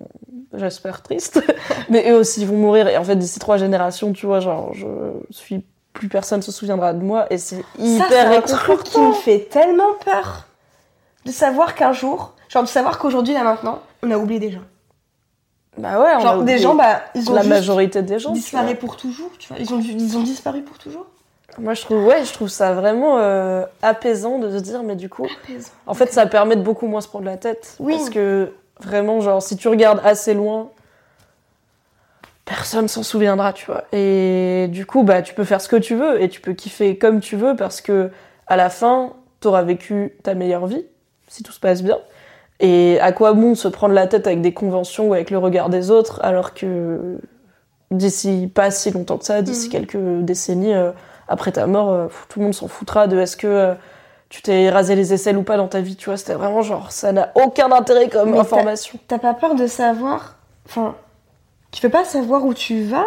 j'espère, 0.54 1.02
tristes. 1.02 1.40
Mais 1.88 2.10
eux 2.10 2.16
aussi 2.16 2.44
vont 2.44 2.56
mourir. 2.56 2.88
Et 2.88 2.96
en 2.96 3.04
fait, 3.04 3.16
d'ici 3.16 3.38
trois 3.38 3.58
générations, 3.58 4.12
tu 4.12 4.26
vois, 4.26 4.40
genre, 4.40 4.72
je 4.74 4.86
suis 5.30 5.64
plus 5.98 6.08
personne 6.08 6.40
se 6.42 6.52
souviendra 6.52 6.92
de 6.92 7.02
moi. 7.02 7.26
Et 7.30 7.38
c'est 7.38 7.62
hyper 7.78 8.30
un 8.32 8.40
truc 8.40 8.84
qui 8.84 9.00
me 9.00 9.12
fait 9.12 9.48
tellement 9.50 9.94
peur 10.04 10.46
de 11.26 11.32
savoir 11.32 11.74
qu'un 11.74 11.92
jour, 11.92 12.34
genre 12.48 12.62
de 12.62 12.68
savoir 12.68 12.98
qu'aujourd'hui, 12.98 13.34
là 13.34 13.42
maintenant, 13.44 13.80
on 14.02 14.10
a 14.10 14.16
oublié 14.16 14.40
des 14.40 14.50
gens. 14.52 14.62
Bah 15.76 16.00
ouais, 16.00 16.10
on 16.14 16.18
a 16.18 16.20
Genre, 16.20 16.34
des 16.36 16.40
oublié 16.42 16.58
gens, 16.58 16.74
bah, 16.74 17.02
ils 17.14 17.30
ont 17.30 17.34
la 17.34 17.42
juste 17.42 17.50
majorité 17.50 18.02
des 18.02 18.18
gens. 18.18 18.32
disparu 18.32 18.74
pour 18.76 18.96
toujours, 18.96 19.30
tu 19.38 19.48
vois. 19.48 19.58
Ils 19.60 19.72
ont, 19.74 19.80
ils 19.80 20.16
ont 20.16 20.22
disparu 20.22 20.62
pour 20.62 20.78
toujours. 20.78 21.06
Moi, 21.58 21.74
je 21.74 21.82
trouve, 21.82 22.04
ouais, 22.04 22.24
je 22.24 22.32
trouve 22.32 22.48
ça 22.48 22.72
vraiment 22.72 23.18
euh, 23.18 23.64
apaisant 23.82 24.38
de 24.38 24.50
se 24.56 24.62
dire, 24.62 24.82
mais 24.84 24.94
du 24.96 25.08
coup, 25.08 25.26
En 25.86 25.94
fait, 25.94 26.12
ça 26.12 26.26
permet 26.26 26.56
de 26.56 26.62
beaucoup 26.62 26.86
moins 26.86 27.00
se 27.00 27.08
prendre 27.08 27.24
la 27.26 27.36
tête. 27.36 27.74
Oui. 27.80 27.96
Parce 27.96 28.10
que 28.10 28.52
vraiment, 28.80 29.20
genre, 29.20 29.42
si 29.42 29.56
tu 29.56 29.66
regardes 29.68 30.00
assez 30.04 30.34
loin, 30.34 30.68
personne 32.49 32.88
s'en 32.88 33.02
souviendra, 33.02 33.52
tu 33.52 33.67
vois. 33.67 33.85
Et 33.93 34.67
du 34.71 34.87
coup, 34.87 35.02
bah, 35.05 35.21
tu 35.23 35.35
peux 35.35 35.45
faire 35.45 35.61
ce 35.61 35.69
que 35.69 35.76
tu 35.76 35.95
veux 35.95 36.21
et 36.23 36.28
tu 36.28 36.40
peux 36.40 36.55
kiffer 36.55 36.97
comme 36.97 37.21
tu 37.21 37.37
veux 37.37 37.55
parce 37.55 37.81
que 37.81 38.11
à 38.47 38.57
la 38.57 38.71
fin, 38.71 39.12
t'auras 39.40 39.62
vécu 39.62 40.14
ta 40.23 40.35
meilleure 40.35 40.67
vie, 40.67 40.85
si 41.28 41.43
tout 41.43 41.52
se 41.52 41.61
passe 41.61 41.83
bien. 41.83 41.99
Et 42.61 42.99
à 43.00 43.12
quoi 43.12 43.35
bon 43.35 43.55
se 43.55 43.69
prendre 43.69 43.95
la 43.95 44.07
tête 44.07 44.26
avec 44.26 44.40
des 44.40 44.52
conventions 44.55 45.09
ou 45.09 45.14
avec 45.14 45.31
le 45.31 45.38
regard 45.38 45.69
des 45.69 45.90
autres 45.90 46.21
alors 46.25 46.55
que 46.55 47.19
d'ici 47.90 48.50
pas 48.52 48.71
si 48.71 48.90
longtemps 48.90 49.19
que 49.19 49.25
ça, 49.26 49.43
d'ici 49.43 49.67
Mhm. 49.67 49.73
quelques 49.73 50.25
décennies 50.25 50.75
euh, 50.75 50.90
après 51.28 51.52
ta 51.52 51.67
mort, 51.67 51.90
euh, 51.90 52.07
tout 52.28 52.38
le 52.40 52.47
monde 52.47 52.55
s'en 52.55 52.67
foutra 52.69 53.07
de 53.07 53.19
est-ce 53.19 53.37
que 53.37 53.47
euh, 53.47 53.75
tu 54.31 54.43
t'es 54.43 54.71
rasé 54.71 54.95
les 54.95 55.12
aisselles 55.14 55.37
ou 55.37 55.43
pas 55.43 55.57
dans 55.57 55.69
ta 55.69 55.81
vie, 55.81 55.97
tu 55.97 56.07
vois. 56.11 56.17
C'était 56.17 56.35
vraiment 56.35 56.62
genre, 56.62 56.90
ça 56.93 57.12
n'a 57.12 57.31
aucun 57.35 57.71
intérêt 57.73 58.09
comme 58.09 58.33
Mais 58.33 58.38
information. 58.38 58.99
T'as 59.07 59.19
pas 59.19 59.35
peur 59.35 59.55
de 59.55 59.67
savoir. 59.67 60.37
Enfin, 60.67 60.95
tu 61.72 61.80
peux 61.82 61.88
pas 61.90 62.04
savoir 62.04 62.44
où 62.44 62.54
tu 62.54 62.82
vas? 62.84 63.06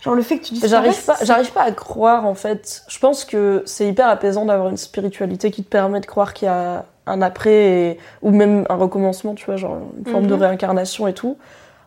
Genre 0.00 0.14
le 0.14 0.22
fait 0.22 0.38
que 0.38 0.44
tu. 0.46 0.54
J'arrive 0.66 1.04
pas, 1.04 1.16
j'arrive 1.22 1.52
pas 1.52 1.62
à 1.62 1.70
croire 1.72 2.26
en 2.26 2.34
fait. 2.34 2.82
Je 2.88 2.98
pense 2.98 3.24
que 3.24 3.62
c'est 3.66 3.86
hyper 3.86 4.08
apaisant 4.08 4.44
d'avoir 4.46 4.68
une 4.68 4.76
spiritualité 4.76 5.50
qui 5.50 5.62
te 5.62 5.68
permet 5.68 6.00
de 6.00 6.06
croire 6.06 6.34
qu'il 6.34 6.46
y 6.46 6.50
a 6.50 6.84
un 7.06 7.22
après 7.22 7.52
et- 7.52 7.98
ou 8.20 8.30
même 8.30 8.64
un 8.68 8.74
recommencement, 8.76 9.34
tu 9.34 9.46
vois, 9.46 9.56
genre 9.56 9.78
une 9.98 10.06
forme 10.06 10.26
de 10.26 10.34
Mhm. 10.34 10.40
réincarnation 10.42 11.06
et 11.06 11.14
tout. 11.14 11.36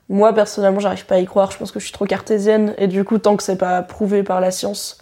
Moi 0.09 0.33
personnellement, 0.33 0.79
j'arrive 0.79 1.05
pas 1.05 1.15
à 1.15 1.19
y 1.19 1.25
croire. 1.25 1.51
Je 1.51 1.57
pense 1.57 1.71
que 1.73 1.79
je 1.79 1.85
suis 1.85 1.93
trop 1.93 2.05
cartésienne 2.05 2.73
et 2.77 2.87
du 2.87 3.03
coup, 3.03 3.17
tant 3.17 3.35
que 3.37 3.43
c'est 3.43 3.57
pas 3.57 3.81
prouvé 3.81 4.23
par 4.23 4.39
la 4.41 4.51
science, 4.51 4.99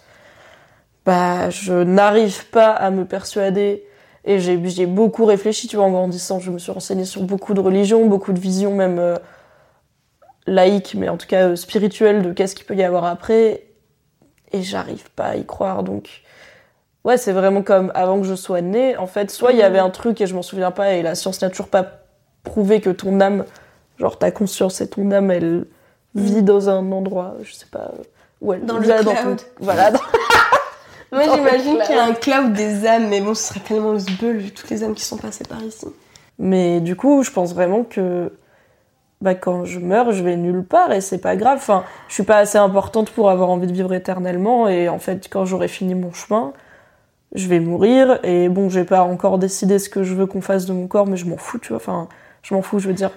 bah 1.06 1.50
je 1.50 1.72
n'arrive 1.74 2.46
pas 2.50 2.70
à 2.70 2.90
me 2.90 3.04
persuader. 3.04 3.84
Et 4.26 4.38
j'ai 4.40 4.58
j'ai 4.70 4.86
beaucoup 4.86 5.26
réfléchi, 5.26 5.68
tu 5.68 5.76
vois, 5.76 5.84
en 5.84 5.90
grandissant. 5.90 6.40
Je 6.40 6.50
me 6.50 6.58
suis 6.58 6.72
renseignée 6.72 7.04
sur 7.04 7.22
beaucoup 7.22 7.52
de 7.54 7.60
religions, 7.60 8.06
beaucoup 8.06 8.32
de 8.32 8.40
visions, 8.40 8.74
même 8.74 8.98
euh, 8.98 9.16
laïques, 10.46 10.94
mais 10.94 11.08
en 11.08 11.16
tout 11.16 11.26
cas 11.26 11.48
euh, 11.48 11.56
spirituelles, 11.56 12.22
de 12.22 12.32
qu'est-ce 12.32 12.54
qu'il 12.54 12.66
peut 12.66 12.76
y 12.76 12.82
avoir 12.82 13.04
après. 13.04 13.64
Et 14.52 14.62
j'arrive 14.62 15.10
pas 15.10 15.26
à 15.26 15.36
y 15.36 15.44
croire. 15.44 15.82
Donc, 15.82 16.22
ouais, 17.04 17.16
c'est 17.16 17.32
vraiment 17.32 17.62
comme 17.62 17.90
avant 17.94 18.20
que 18.20 18.26
je 18.26 18.34
sois 18.34 18.60
née. 18.60 18.96
En 18.96 19.06
fait, 19.06 19.30
soit 19.30 19.52
il 19.52 19.58
y 19.58 19.62
avait 19.62 19.78
un 19.78 19.90
truc 19.90 20.20
et 20.20 20.26
je 20.26 20.34
m'en 20.34 20.42
souviens 20.42 20.70
pas, 20.70 20.92
et 20.92 21.02
la 21.02 21.14
science 21.14 21.40
n'a 21.42 21.50
toujours 21.50 21.68
pas 21.68 21.86
prouvé 22.44 22.80
que 22.80 22.90
ton 22.90 23.20
âme, 23.20 23.44
genre 23.98 24.18
ta 24.18 24.30
conscience 24.30 24.80
et 24.80 24.88
ton 24.88 25.10
âme, 25.10 25.30
elle 25.30 25.66
vit 26.14 26.42
dans 26.42 26.68
un 26.68 26.92
endroit, 26.92 27.34
je 27.42 27.52
sais 27.54 27.66
pas, 27.70 27.90
où 28.40 28.52
elle 28.52 28.64
Dans 28.64 28.78
le 28.78 28.86
cloud. 28.86 29.40
voilà, 29.58 29.90
dans, 29.90 30.00
Moi, 31.14 31.22
j'imagine 31.34 31.78
qu'il 31.86 31.94
y 31.94 31.98
a 31.98 32.04
un 32.04 32.12
cloud 32.12 32.52
des 32.52 32.86
âmes, 32.86 33.08
mais 33.08 33.20
bon, 33.20 33.34
ce 33.34 33.44
serait 33.48 33.60
tellement 33.60 33.92
le 33.92 33.98
sbeul 33.98 34.36
vu 34.38 34.50
toutes 34.50 34.70
les 34.70 34.82
âmes 34.84 34.94
qui 34.94 35.04
sont 35.04 35.16
passées 35.16 35.44
par 35.44 35.62
ici. 35.62 35.86
Mais 36.38 36.80
du 36.80 36.96
coup, 36.96 37.22
je 37.22 37.30
pense 37.30 37.54
vraiment 37.54 37.84
que 37.84 38.32
bah, 39.24 39.34
quand 39.34 39.64
je 39.64 39.80
meurs, 39.80 40.12
je 40.12 40.22
vais 40.22 40.36
nulle 40.36 40.62
part 40.62 40.92
et 40.92 41.00
c'est 41.00 41.18
pas 41.18 41.34
grave. 41.34 41.56
Enfin, 41.58 41.82
je 42.08 42.14
suis 42.14 42.22
pas 42.22 42.36
assez 42.36 42.58
importante 42.58 43.10
pour 43.10 43.30
avoir 43.30 43.50
envie 43.50 43.66
de 43.66 43.72
vivre 43.72 43.92
éternellement 43.94 44.68
et 44.68 44.88
en 44.88 44.98
fait, 45.00 45.28
quand 45.30 45.44
j'aurai 45.46 45.66
fini 45.68 45.94
mon 45.94 46.12
chemin, 46.12 46.52
je 47.34 47.48
vais 47.48 47.58
mourir 47.58 48.20
et 48.22 48.48
bon, 48.48 48.68
j'ai 48.68 48.84
pas 48.84 49.02
encore 49.02 49.38
décidé 49.38 49.78
ce 49.80 49.88
que 49.88 50.04
je 50.04 50.14
veux 50.14 50.26
qu'on 50.26 50.40
fasse 50.40 50.66
de 50.66 50.72
mon 50.72 50.86
corps, 50.86 51.06
mais 51.06 51.16
je 51.16 51.26
m'en 51.26 51.36
fous, 51.38 51.58
tu 51.58 51.68
vois. 51.70 51.78
Enfin, 51.78 52.08
je 52.42 52.54
m'en 52.54 52.62
fous, 52.62 52.78
je 52.78 52.86
veux 52.88 52.94
dire. 52.94 53.10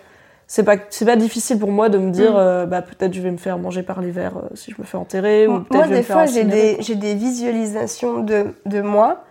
C'est 0.50 0.64
pas, 0.64 0.78
c'est 0.90 1.06
pas 1.06 1.18
difficile 1.18 1.60
pour 1.60 1.72
moi 1.72 1.90
de 1.90 1.98
me 1.98 2.10
dire, 2.10 2.32
Mm. 2.32 2.38
euh, 2.38 2.66
bah, 2.66 2.82
peut-être 2.82 3.14
je 3.14 3.22
vais 3.22 3.32
me 3.32 3.38
faire 3.38 3.58
manger 3.60 3.84
par 3.84 4.00
les 4.02 4.12
vers 4.12 4.38
euh, 4.38 4.42
si 4.56 4.72
je 4.72 4.78
me 4.82 4.86
fais 4.86 4.98
enterrer 4.98 5.46
ou 5.46 5.60
peut-être 5.60 5.74
Moi, 5.74 5.84
je 5.84 5.90
vais 5.90 5.96
des 5.96 6.02
me 6.02 6.06
faire 6.06 6.16
fois, 6.16 6.26
j'ai 6.26 6.46
des, 6.46 6.78
j'ai 6.80 6.96
des 6.96 7.16
visualisations 7.16 8.24
de, 8.24 8.56
de 8.66 8.80
moi. 8.82 9.24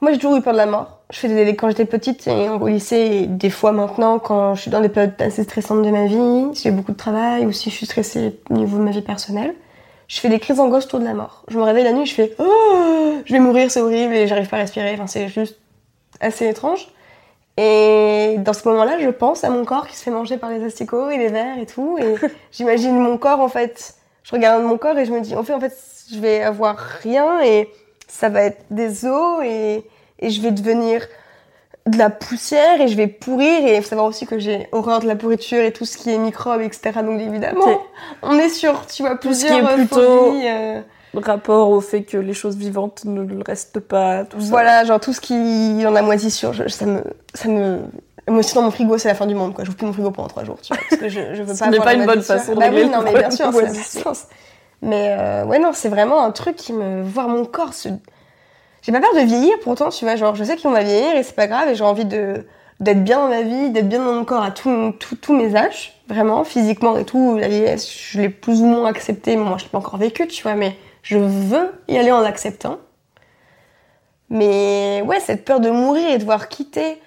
Moi, 0.00 0.10
j'ai 0.12 0.18
toujours 0.18 0.36
eu 0.38 0.40
peur 0.42 0.54
de 0.54 0.58
la 0.58 0.66
mort. 0.66 1.01
Je 1.12 1.18
fais 1.18 1.28
des, 1.28 1.54
quand 1.54 1.68
j'étais 1.68 1.84
petite 1.84 2.26
et 2.26 2.48
au 2.48 2.66
lycée, 2.66 2.96
et 2.96 3.26
des 3.26 3.50
fois 3.50 3.72
maintenant, 3.72 4.18
quand 4.18 4.54
je 4.54 4.62
suis 4.62 4.70
dans 4.70 4.80
des 4.80 4.88
périodes 4.88 5.12
assez 5.20 5.44
stressantes 5.44 5.82
de 5.82 5.90
ma 5.90 6.06
vie, 6.06 6.54
si 6.54 6.62
j'ai 6.62 6.70
beaucoup 6.70 6.92
de 6.92 6.96
travail 6.96 7.44
ou 7.44 7.52
si 7.52 7.68
je 7.68 7.76
suis 7.76 7.84
stressée 7.84 8.40
au 8.48 8.54
niveau 8.54 8.78
de 8.78 8.82
ma 8.82 8.92
vie 8.92 9.02
personnelle, 9.02 9.54
je 10.08 10.18
fais 10.18 10.30
des 10.30 10.38
crises 10.38 10.56
d'angoisse 10.56 10.86
autour 10.86 11.00
de 11.00 11.04
la 11.04 11.12
mort. 11.12 11.44
Je 11.48 11.58
me 11.58 11.62
réveille 11.62 11.84
la 11.84 11.92
nuit, 11.92 12.06
je 12.06 12.14
fais 12.14 12.34
oh, 12.38 13.18
je 13.26 13.32
vais 13.32 13.40
mourir, 13.40 13.70
c'est 13.70 13.82
horrible 13.82 14.14
et 14.14 14.26
j'arrive 14.26 14.48
pas 14.48 14.56
à 14.56 14.60
respirer. 14.60 14.94
Enfin, 14.94 15.06
c'est 15.06 15.28
juste 15.28 15.58
assez 16.18 16.48
étrange. 16.48 16.88
Et 17.58 18.36
dans 18.38 18.54
ce 18.54 18.66
moment-là, 18.68 18.98
je 18.98 19.10
pense 19.10 19.44
à 19.44 19.50
mon 19.50 19.66
corps 19.66 19.86
qui 19.86 19.96
se 19.96 20.02
fait 20.02 20.10
manger 20.10 20.38
par 20.38 20.48
les 20.48 20.64
asticots 20.64 21.10
et 21.10 21.18
les 21.18 21.28
vers 21.28 21.58
et 21.58 21.66
tout. 21.66 21.98
Et 22.00 22.14
j'imagine 22.52 22.98
mon 22.98 23.18
corps, 23.18 23.40
en 23.40 23.48
fait. 23.48 23.96
Je 24.22 24.32
regarde 24.32 24.64
mon 24.64 24.78
corps 24.78 24.96
et 24.96 25.04
je 25.04 25.12
me 25.12 25.20
dis, 25.20 25.34
en 25.34 25.42
fait, 25.42 25.52
en 25.52 25.60
fait, 25.60 25.76
je 26.10 26.18
vais 26.18 26.42
avoir 26.42 26.78
rien 26.78 27.42
et 27.42 27.68
ça 28.08 28.30
va 28.30 28.42
être 28.42 28.64
des 28.70 29.04
os 29.04 29.44
et, 29.44 29.84
et 30.22 30.30
je 30.30 30.40
vais 30.40 30.50
devenir 30.52 31.02
de 31.86 31.98
la 31.98 32.10
poussière 32.10 32.80
et 32.80 32.88
je 32.88 32.96
vais 32.96 33.08
pourrir. 33.08 33.66
Et 33.66 33.76
il 33.76 33.82
faut 33.82 33.88
savoir 33.90 34.06
aussi 34.06 34.24
que 34.26 34.38
j'ai 34.38 34.68
horreur 34.72 35.00
de 35.00 35.06
la 35.06 35.16
pourriture 35.16 35.62
et 35.62 35.72
tout 35.72 35.84
ce 35.84 35.96
qui 35.98 36.10
est 36.10 36.18
microbes, 36.18 36.60
etc. 36.62 36.92
Donc 37.04 37.20
évidemment, 37.20 37.82
on 38.22 38.38
est 38.38 38.48
sur, 38.48 38.86
tu 38.86 39.02
vois, 39.02 39.16
Tout 39.16 39.34
ce 39.34 39.40
qui 39.40 39.46
plusieurs 39.50 39.70
est 39.70 39.74
plutôt- 39.74 39.96
phobies, 39.96 40.46
euh, 40.46 40.80
rapport 41.16 41.68
au 41.70 41.80
fait 41.80 42.02
que 42.04 42.16
les 42.16 42.32
choses 42.34 42.56
vivantes 42.56 43.04
ne 43.04 43.22
le 43.22 43.42
restent 43.44 43.80
pas, 43.80 44.24
tout 44.24 44.40
ça. 44.40 44.46
Voilà, 44.48 44.84
genre 44.84 45.00
tout 45.00 45.12
ce 45.12 45.20
qui 45.20 45.84
en 45.86 45.94
a 45.94 46.02
moisissure, 46.02 46.52
je- 46.54 46.68
ça 46.68 46.86
me, 46.86 47.02
ça 47.34 47.48
me, 47.48 47.80
moi 48.28 48.38
aussi 48.38 48.54
dans 48.54 48.62
mon 48.62 48.70
frigo, 48.70 48.96
c'est 48.96 49.08
la 49.08 49.14
fin 49.14 49.26
du 49.26 49.34
monde, 49.34 49.52
quoi. 49.52 49.64
Je 49.64 49.72
plus 49.72 49.84
mon 49.84 49.92
frigo 49.92 50.10
pendant 50.12 50.28
trois 50.28 50.44
jours, 50.44 50.56
tu 50.62 50.72
vois, 50.72 50.82
parce 50.88 51.00
que 51.02 51.08
je, 51.08 51.34
je 51.34 51.42
veux 51.42 51.52
Ce 51.54 51.58
pas. 51.58 51.66
n'est 51.66 51.76
avoir 51.78 51.84
pas 51.84 51.92
la 51.94 51.98
une 52.00 52.06
bonne 52.06 52.22
façon 52.22 52.54
de 52.54 52.60
Bah 52.60 52.66
oui, 52.72 52.88
non, 52.88 53.02
mais 53.02 53.12
bien 53.12 53.30
sûr, 53.30 53.46
la 53.46 53.50
moisissure. 53.52 54.00
science. 54.02 54.24
Mais 54.80 55.14
euh, 55.18 55.44
ouais, 55.44 55.58
non, 55.58 55.72
c'est 55.74 55.88
vraiment 55.90 56.24
un 56.24 56.30
truc 56.30 56.56
qui 56.56 56.72
me, 56.72 57.02
voir 57.02 57.28
mon 57.28 57.44
corps 57.44 57.74
se, 57.74 57.88
j'ai 58.82 58.92
pas 58.92 59.00
peur 59.00 59.14
de 59.14 59.20
vieillir, 59.20 59.54
pourtant, 59.62 59.90
tu 59.90 60.04
vois, 60.04 60.16
genre 60.16 60.34
je 60.34 60.44
sais 60.44 60.56
qu'on 60.56 60.70
va 60.70 60.82
vieillir 60.82 61.16
et 61.16 61.22
c'est 61.22 61.36
pas 61.36 61.46
grave 61.46 61.68
et 61.68 61.74
j'ai 61.74 61.84
envie 61.84 62.04
de 62.04 62.44
d'être 62.80 63.04
bien 63.04 63.18
dans 63.20 63.28
ma 63.28 63.42
vie, 63.42 63.70
d'être 63.70 63.88
bien 63.88 64.04
dans 64.04 64.12
mon 64.12 64.24
corps 64.24 64.42
à 64.42 64.50
tous 64.50 65.32
mes 65.32 65.54
âges, 65.54 66.00
vraiment, 66.08 66.42
physiquement 66.42 66.96
et 66.98 67.04
tout. 67.04 67.38
La 67.38 67.46
vieillesse, 67.46 67.88
je 67.88 68.20
l'ai 68.20 68.28
plus 68.28 68.60
ou 68.60 68.66
moins 68.66 68.86
accepté, 68.86 69.36
mais 69.36 69.44
moi 69.44 69.56
je 69.56 69.64
l'ai 69.64 69.70
pas 69.70 69.78
encore 69.78 69.98
vécu, 69.98 70.26
tu 70.26 70.42
vois, 70.42 70.54
mais 70.54 70.76
je 71.02 71.16
veux 71.16 71.72
y 71.86 71.96
aller 71.96 72.10
en 72.10 72.20
l'acceptant. 72.20 72.78
Mais 74.30 75.02
ouais, 75.06 75.20
cette 75.20 75.44
peur 75.44 75.60
de 75.60 75.70
mourir 75.70 76.08
et 76.08 76.14
de 76.14 76.18
devoir 76.18 76.48
quitter 76.48 77.00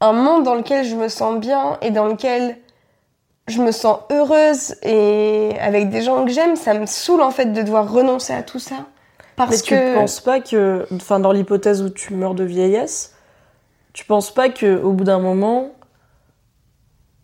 un 0.00 0.12
monde 0.12 0.44
dans 0.44 0.54
lequel 0.54 0.84
je 0.84 0.94
me 0.94 1.08
sens 1.08 1.40
bien 1.40 1.78
et 1.80 1.90
dans 1.90 2.06
lequel 2.06 2.58
je 3.48 3.60
me 3.60 3.72
sens 3.72 4.00
heureuse 4.10 4.76
et 4.82 5.50
avec 5.60 5.90
des 5.90 6.02
gens 6.02 6.24
que 6.24 6.30
j'aime, 6.30 6.54
ça 6.54 6.74
me 6.74 6.86
saoule 6.86 7.22
en 7.22 7.30
fait 7.30 7.46
de 7.46 7.62
devoir 7.62 7.90
renoncer 7.90 8.32
à 8.32 8.42
tout 8.42 8.58
ça. 8.60 8.86
Parce 9.46 9.58
Mais 9.58 9.62
tu 9.62 9.74
que 9.74 9.94
penses 9.94 10.20
pas 10.20 10.40
que, 10.40 10.86
enfin, 10.94 11.20
dans 11.20 11.32
l'hypothèse 11.32 11.82
où 11.82 11.90
tu 11.90 12.14
meurs 12.14 12.34
de 12.34 12.44
vieillesse, 12.44 13.14
tu 13.92 14.04
penses 14.04 14.32
pas 14.32 14.48
que 14.48 14.80
au 14.82 14.92
bout 14.92 15.04
d'un 15.04 15.18
moment, 15.18 15.72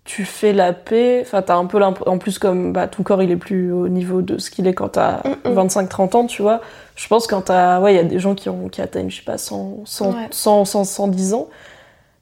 tu 0.05 0.25
fais 0.25 0.53
la 0.53 0.73
paix. 0.73 1.21
Enfin, 1.23 1.43
t'as 1.43 1.57
un 1.57 1.67
peu 1.67 1.83
en 1.83 2.19
plus 2.19 2.39
comme 2.39 2.73
bah, 2.73 2.89
ton 2.89 3.03
corps 3.03 3.23
il 3.23 3.31
est 3.31 3.37
plus 3.37 3.73
au 3.73 3.89
niveau 3.89 4.23
de 4.23 4.39
ce 4.39 4.51
qu'il 4.51 4.67
est 4.67 4.75
quand 4.75 4.91
t'as 4.91 5.19
Mm, 5.45 5.51
mm. 5.51 5.55
25-30 5.55 6.17
ans, 6.17 6.27
tu 6.27 6.43
vois. 6.43 6.61
Je 6.97 7.07
pense 7.09 7.27
quand 7.27 7.43
t'as, 7.43 7.81
ouais, 7.81 7.93
il 7.95 7.97
y 7.97 8.01
a 8.01 8.05
des 8.05 8.19
gens 8.19 8.35
qui 8.35 8.49
ont 8.49 8.69
qui 8.69 8.81
atteignent, 8.81 9.11
je 9.11 9.17
sais 9.19 9.23
pas, 9.25 9.39
100, 9.39 9.83
100, 9.85 10.11
Ouais. 10.13 10.29
100, 10.31 10.65
100, 10.65 10.85
110 10.85 11.35
ans. 11.35 11.49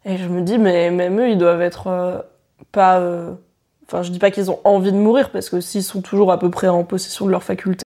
Et 0.05 0.19
je 0.19 0.29
me 0.29 0.43
dis, 0.43 0.59
mais 0.59 0.91
même 0.91 1.19
eux, 1.21 1.31
ils 1.31 1.38
doivent 1.38 1.62
être 1.62 1.87
euh, 1.88 2.19
pas. 2.73 2.99
euh, 3.00 3.33
Enfin, 3.88 4.03
je 4.03 4.11
dis 4.11 4.19
pas 4.19 4.33
qu'ils 4.33 4.50
ont 4.50 4.59
envie 4.65 4.91
de 4.91 4.97
mourir 4.99 5.31
parce 5.31 5.49
que 5.49 5.61
s'ils 5.61 5.85
sont 5.85 6.00
toujours 6.00 6.33
à 6.33 6.41
peu 6.41 6.50
près 6.50 6.67
en 6.67 6.83
possession 6.83 7.25
de 7.26 7.31
leurs 7.31 7.45
facultés. 7.45 7.86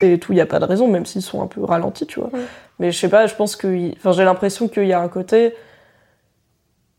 Et 0.00 0.18
tout, 0.18 0.32
il 0.32 0.36
n'y 0.36 0.40
a 0.40 0.46
pas 0.46 0.60
de 0.60 0.64
raison, 0.64 0.88
même 0.88 1.06
s'ils 1.06 1.22
sont 1.22 1.42
un 1.42 1.46
peu 1.46 1.62
ralentis, 1.64 2.06
tu 2.06 2.20
vois. 2.20 2.30
Mais 2.78 2.92
je 2.92 2.98
sais 2.98 3.08
pas, 3.08 3.26
je 3.26 3.34
pense 3.34 3.56
que. 3.56 3.92
Enfin, 3.96 4.12
j'ai 4.12 4.24
l'impression 4.24 4.68
qu'il 4.68 4.86
y 4.86 4.92
a 4.92 5.00
un 5.00 5.08
côté 5.08 5.54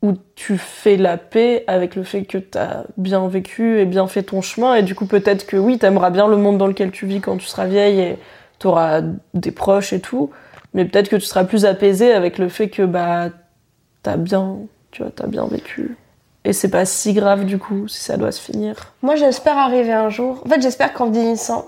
où 0.01 0.13
tu 0.35 0.57
fais 0.57 0.95
la 0.95 1.17
paix 1.17 1.65
avec 1.67 1.95
le 1.95 2.03
fait 2.03 2.23
que 2.23 2.37
t'as 2.37 2.83
bien 2.97 3.27
vécu 3.27 3.79
et 3.79 3.85
bien 3.85 4.07
fait 4.07 4.23
ton 4.23 4.41
chemin, 4.41 4.75
et 4.75 4.83
du 4.83 4.95
coup, 4.95 5.05
peut-être 5.05 5.45
que 5.45 5.57
oui, 5.57 5.77
t'aimeras 5.77 6.09
bien 6.09 6.27
le 6.27 6.37
monde 6.37 6.57
dans 6.57 6.67
lequel 6.67 6.91
tu 6.91 7.05
vis 7.05 7.19
quand 7.19 7.37
tu 7.37 7.47
seras 7.47 7.65
vieille 7.65 7.99
et 7.99 8.17
t'auras 8.59 9.01
des 9.33 9.51
proches 9.51 9.93
et 9.93 9.99
tout, 9.99 10.29
mais 10.73 10.85
peut-être 10.85 11.09
que 11.09 11.15
tu 11.15 11.25
seras 11.25 11.43
plus 11.43 11.65
apaisé 11.65 12.13
avec 12.13 12.37
le 12.37 12.49
fait 12.49 12.69
que, 12.69 12.83
bah, 12.83 13.29
t'as 14.03 14.17
bien. 14.17 14.57
Tu 14.91 15.03
vois, 15.03 15.11
t'as 15.15 15.27
bien 15.27 15.45
vécu. 15.45 15.95
Et 16.45 16.53
c'est 16.53 16.71
pas 16.71 16.85
si 16.85 17.13
grave, 17.13 17.45
du 17.45 17.59
coup, 17.59 17.87
si 17.87 18.01
ça 18.01 18.17
doit 18.17 18.31
se 18.31 18.41
finir. 18.41 18.93
moi 19.01 19.15
j'espère 19.15 19.57
arriver 19.57 19.93
un 19.93 20.09
jour. 20.09 20.41
En 20.45 20.49
fait, 20.49 20.61
j'espère 20.61 20.93
qu'en 20.93 21.09
vieillissant 21.11 21.67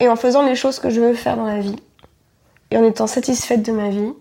et 0.00 0.08
en 0.08 0.16
faisant 0.16 0.42
les 0.42 0.54
choses 0.54 0.78
que 0.78 0.90
je 0.90 1.00
veux 1.00 1.14
faire 1.14 1.36
dans 1.36 1.46
la 1.46 1.60
vie 1.60 1.76
et 2.70 2.76
en 2.76 2.84
étant 2.84 3.06
satisfaite 3.06 3.62
de 3.62 3.72
ma 3.72 3.88
vie, 3.88 4.12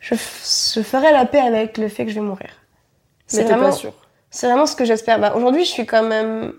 je, 0.00 0.14
je 0.14 0.82
ferai 0.82 1.12
la 1.12 1.24
paix 1.24 1.40
avec 1.40 1.78
le 1.78 1.88
fait 1.88 2.04
que 2.04 2.10
je 2.10 2.16
vais 2.16 2.26
mourir. 2.26 2.50
C'est 3.26 3.44
vraiment, 3.44 3.70
c'est 4.30 4.46
vraiment 4.46 4.66
ce 4.66 4.76
que 4.76 4.84
j'espère. 4.84 5.18
Bah, 5.18 5.34
aujourd'hui, 5.34 5.64
je 5.64 5.70
suis 5.70 5.86
quand 5.86 6.02
même, 6.02 6.52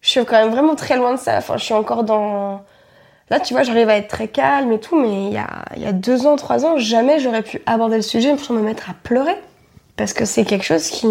je 0.00 0.08
suis 0.08 0.24
quand 0.24 0.36
même 0.42 0.50
vraiment 0.50 0.74
très 0.74 0.96
loin 0.96 1.12
de 1.12 1.18
ça. 1.18 1.36
Enfin, 1.36 1.56
je 1.56 1.64
suis 1.64 1.74
encore 1.74 2.04
dans. 2.04 2.62
Là, 3.30 3.40
tu 3.40 3.54
vois, 3.54 3.62
j'arrive 3.62 3.88
à 3.88 3.96
être 3.96 4.08
très 4.08 4.28
calme 4.28 4.72
et 4.72 4.80
tout, 4.80 4.98
mais 4.98 5.26
il 5.26 5.32
y 5.32 5.38
a, 5.38 5.64
il 5.76 5.82
y 5.82 5.86
a 5.86 5.92
deux 5.92 6.26
ans, 6.26 6.36
trois 6.36 6.64
ans, 6.64 6.76
jamais 6.78 7.18
j'aurais 7.20 7.42
pu 7.42 7.60
aborder 7.66 7.96
le 7.96 8.02
sujet 8.02 8.36
sans 8.36 8.54
me 8.54 8.60
mettre 8.60 8.90
à 8.90 8.94
pleurer. 9.02 9.36
Parce 9.96 10.12
que 10.12 10.24
c'est 10.24 10.44
quelque 10.44 10.64
chose 10.64 10.88
qui. 10.88 11.06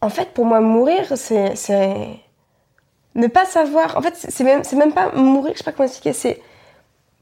En 0.00 0.08
fait, 0.08 0.30
pour 0.32 0.44
moi, 0.44 0.60
mourir, 0.60 1.16
c'est. 1.16 2.20
Ne 3.14 3.26
pas 3.26 3.44
savoir. 3.44 3.96
En 3.96 4.02
fait, 4.02 4.14
c'est 4.16 4.44
même, 4.44 4.64
c'est 4.64 4.76
même 4.76 4.92
pas 4.94 5.12
mourir, 5.12 5.52
je 5.54 5.58
sais 5.58 5.64
pas 5.64 5.72
comment 5.72 5.86
expliquer, 5.88 6.12
c'est. 6.12 6.40